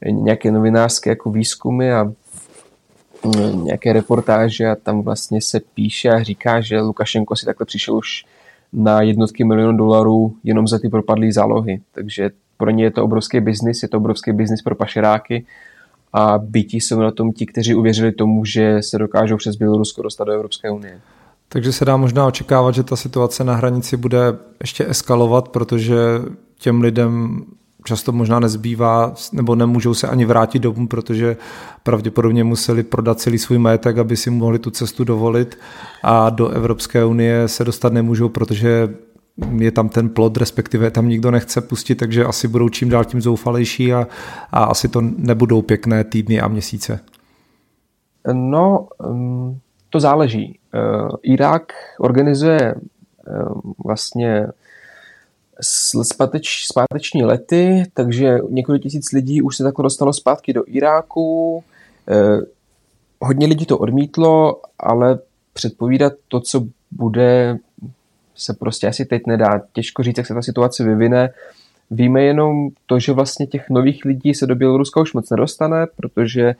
nějaké 0.05 0.51
novinářské 0.51 1.09
jako 1.09 1.31
výzkumy 1.31 1.93
a 1.93 2.03
mm, 2.03 3.63
nějaké 3.63 3.93
reportáže 3.93 4.67
a 4.67 4.75
tam 4.75 5.01
vlastně 5.01 5.41
se 5.41 5.59
píše 5.59 6.09
a 6.09 6.23
říká, 6.23 6.61
že 6.61 6.81
Lukašenko 6.81 7.35
si 7.35 7.45
takhle 7.45 7.65
přišel 7.65 7.95
už 7.95 8.25
na 8.73 9.01
jednotky 9.01 9.43
milionů 9.43 9.77
dolarů 9.77 10.35
jenom 10.43 10.67
za 10.67 10.79
ty 10.79 10.89
propadlé 10.89 11.31
zálohy. 11.31 11.81
Takže 11.91 12.29
pro 12.57 12.69
ně 12.69 12.83
je 12.83 12.91
to 12.91 13.03
obrovský 13.03 13.39
biznis, 13.39 13.83
je 13.83 13.89
to 13.89 13.97
obrovský 13.97 14.31
biznis 14.31 14.61
pro 14.61 14.75
pašeráky 14.75 15.45
a 16.13 16.37
bytí 16.37 16.81
jsou 16.81 16.99
na 16.99 17.11
tom 17.11 17.31
ti, 17.31 17.45
kteří 17.45 17.75
uvěřili 17.75 18.11
tomu, 18.11 18.45
že 18.45 18.81
se 18.81 18.97
dokážou 18.97 19.37
přes 19.37 19.55
Bělorusko 19.55 20.01
dostat 20.01 20.23
do 20.23 20.31
Evropské 20.31 20.69
unie. 20.69 21.01
Takže 21.49 21.71
se 21.71 21.85
dá 21.85 21.97
možná 21.97 22.25
očekávat, 22.25 22.75
že 22.75 22.83
ta 22.83 22.95
situace 22.95 23.43
na 23.43 23.55
hranici 23.55 23.97
bude 23.97 24.37
ještě 24.61 24.89
eskalovat, 24.89 25.49
protože 25.49 25.95
těm 26.59 26.81
lidem 26.81 27.45
často 27.87 28.11
možná 28.11 28.39
nezbývá, 28.39 29.13
nebo 29.31 29.55
nemůžou 29.55 29.93
se 29.93 30.07
ani 30.07 30.25
vrátit 30.25 30.59
domů, 30.59 30.87
protože 30.87 31.37
pravděpodobně 31.83 32.43
museli 32.43 32.83
prodat 32.83 33.19
celý 33.19 33.37
svůj 33.37 33.57
majetek, 33.57 33.97
aby 33.97 34.17
si 34.17 34.29
mohli 34.29 34.59
tu 34.59 34.71
cestu 34.71 35.03
dovolit 35.03 35.57
a 36.03 36.29
do 36.29 36.49
Evropské 36.49 37.05
unie 37.05 37.47
se 37.47 37.63
dostat 37.63 37.93
nemůžou, 37.93 38.29
protože 38.29 38.89
je 39.59 39.71
tam 39.71 39.89
ten 39.89 40.09
plot, 40.09 40.37
respektive 40.37 40.91
tam 40.91 41.09
nikdo 41.09 41.31
nechce 41.31 41.61
pustit, 41.61 41.95
takže 41.95 42.25
asi 42.25 42.47
budou 42.47 42.69
čím 42.69 42.89
dál 42.89 43.05
tím 43.05 43.21
zoufalejší 43.21 43.93
a, 43.93 44.07
a 44.51 44.63
asi 44.63 44.87
to 44.87 45.01
nebudou 45.01 45.61
pěkné 45.61 46.03
týdny 46.03 46.41
a 46.41 46.47
měsíce. 46.47 46.99
No, 48.33 48.87
mm, 49.11 49.57
to 49.89 49.99
záleží. 49.99 50.59
Eh, 50.73 50.79
Irák 51.23 51.73
organizuje 51.99 52.59
eh, 52.61 53.31
vlastně 53.85 54.47
zpáteč, 56.03 56.65
zpáteční 56.65 57.23
lety, 57.23 57.83
takže 57.93 58.37
několik 58.49 58.83
tisíc 58.83 59.11
lidí 59.11 59.41
už 59.41 59.57
se 59.57 59.63
takhle 59.63 59.83
dostalo 59.83 60.13
zpátky 60.13 60.53
do 60.53 60.63
Iráku. 60.67 61.63
Eh, 62.09 62.41
hodně 63.21 63.47
lidí 63.47 63.65
to 63.65 63.77
odmítlo, 63.77 64.61
ale 64.79 65.19
předpovídat 65.53 66.13
to, 66.27 66.39
co 66.39 66.63
bude, 66.91 67.57
se 68.35 68.53
prostě 68.53 68.87
asi 68.87 69.05
teď 69.05 69.21
nedá. 69.27 69.61
Těžko 69.73 70.03
říct, 70.03 70.17
jak 70.17 70.27
se 70.27 70.33
ta 70.33 70.41
situace 70.41 70.83
vyvine. 70.83 71.29
Víme 71.91 72.23
jenom 72.23 72.69
to, 72.85 72.99
že 72.99 73.11
vlastně 73.11 73.47
těch 73.47 73.69
nových 73.69 74.05
lidí 74.05 74.33
se 74.33 74.47
do 74.47 74.55
Běloruska 74.55 75.01
už 75.01 75.13
moc 75.13 75.29
nedostane, 75.29 75.87
protože 75.95 76.55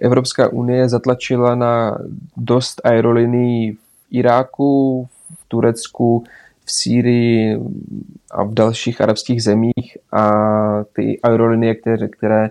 Evropská 0.00 0.48
unie 0.48 0.88
zatlačila 0.88 1.54
na 1.54 1.98
dost 2.36 2.80
aerolinií 2.84 3.72
v 3.72 3.78
Iráku, 4.10 5.08
v 5.34 5.48
Turecku, 5.48 6.24
v 6.64 6.72
Sýrii 6.72 7.60
a 8.30 8.44
v 8.44 8.54
dalších 8.54 9.00
arabských 9.00 9.42
zemích 9.42 9.98
a 10.12 10.30
ty 10.92 11.20
aerolinie, 11.22 11.74
které, 11.74 12.08
které 12.08 12.50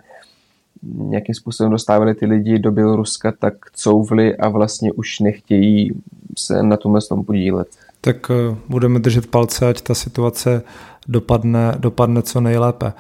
nějakým 0.94 1.36
způsobem 1.36 1.72
dostávaly 1.72 2.16
ty 2.16 2.26
lidi 2.26 2.60
do 2.60 2.72
Běloruska, 2.72 3.32
tak 3.32 3.54
couvly 3.74 4.38
a 4.38 4.50
vlastně 4.50 4.92
už 4.92 5.20
nechtějí 5.20 5.92
se 6.38 6.64
na 6.64 6.78
tomhle 6.78 7.02
tom 7.02 7.24
podílet. 7.24 7.68
Tak 8.02 8.32
eh, 8.32 8.56
budeme 8.70 9.00
držet 9.00 9.28
palce, 9.28 9.70
ať 9.70 9.82
ta 9.82 9.94
situace 9.94 10.62
dopadne, 11.08 11.76
dopadne 11.78 12.22
co 12.22 12.42
nejlépe. 12.42 12.94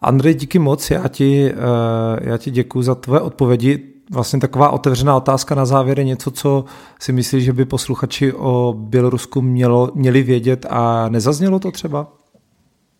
Andrej, 0.00 0.34
díky 0.34 0.58
moc, 0.58 0.90
já 0.90 1.08
ti, 1.08 1.52
eh, 1.52 2.30
já 2.30 2.36
ti 2.38 2.50
děkuji 2.50 2.82
za 2.82 2.94
tvoje 2.94 3.20
odpovědi. 3.20 3.94
Vlastně 4.10 4.40
taková 4.40 4.70
otevřená 4.70 5.16
otázka 5.16 5.54
na 5.54 5.66
závěr 5.66 5.98
je 5.98 6.04
něco, 6.04 6.30
co 6.30 6.64
si 7.00 7.12
myslíš, 7.12 7.44
že 7.44 7.52
by 7.52 7.64
posluchači 7.64 8.32
o 8.32 8.74
Bělorusku 8.78 9.42
mělo, 9.42 9.90
měli 9.94 10.22
vědět 10.22 10.66
a 10.70 11.08
nezaznělo 11.08 11.58
to 11.58 11.70
třeba? 11.70 12.12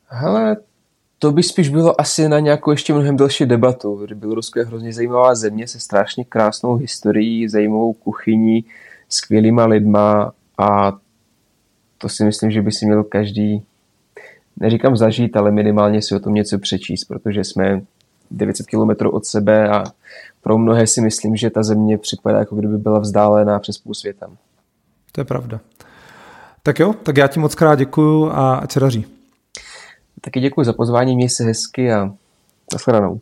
Hele, 0.07 0.57
to 1.18 1.32
by 1.32 1.42
spíš 1.42 1.68
bylo 1.68 2.01
asi 2.01 2.28
na 2.28 2.40
nějakou 2.40 2.70
ještě 2.70 2.92
mnohem 2.92 3.16
delší 3.16 3.46
debatu. 3.46 4.07
Bělorusko 4.14 4.59
je 4.59 4.64
hrozně 4.64 4.92
zajímavá 4.92 5.34
země 5.34 5.66
se 5.66 5.80
strašně 5.80 6.24
krásnou 6.24 6.76
historií, 6.76 7.49
zajímavou 7.49 7.92
kuchyní, 7.92 8.64
skvělýma 9.09 9.66
lidma 9.66 10.32
a 10.59 10.92
to 11.99 12.09
si 12.09 12.24
myslím, 12.24 12.51
že 12.51 12.62
by 12.62 12.72
si 12.72 12.86
měl 12.86 13.05
každý 13.05 13.62
neříkám 14.61 14.96
zažít, 14.96 15.36
ale 15.36 15.50
minimálně 15.50 16.02
si 16.02 16.14
o 16.14 16.20
tom 16.20 16.34
něco 16.34 16.59
přečíst, 16.59 17.04
protože 17.04 17.44
jsme 17.44 17.82
900 18.30 18.66
kilometrů 18.66 19.11
od 19.11 19.26
sebe 19.26 19.68
a 19.68 19.84
pro 20.42 20.59
mnohé 20.59 20.86
si 20.86 21.00
myslím, 21.00 21.36
že 21.36 21.50
ta 21.50 21.62
země 21.62 21.98
připadá, 21.98 22.38
jako 22.38 22.56
kdyby 22.56 22.78
byla 22.78 22.98
vzdálená 22.98 23.59
přes 23.59 23.78
půl 23.78 23.94
světa. 23.94 24.30
To 25.12 25.20
je 25.20 25.24
pravda. 25.24 25.61
Tak 26.62 26.78
jo, 26.78 26.92
tak 27.02 27.16
já 27.16 27.26
ti 27.28 27.40
moc 27.40 27.54
krát 27.54 27.74
děkuju 27.74 28.30
a 28.30 28.54
ať 28.54 28.72
se 28.72 28.80
daří. 28.80 29.06
Taky 30.20 30.40
děkuji 30.40 30.64
za 30.64 30.72
pozvání, 30.72 31.16
měj 31.16 31.28
se 31.28 31.44
hezky 31.44 31.92
a 31.92 32.12
nashledanou. 32.72 33.20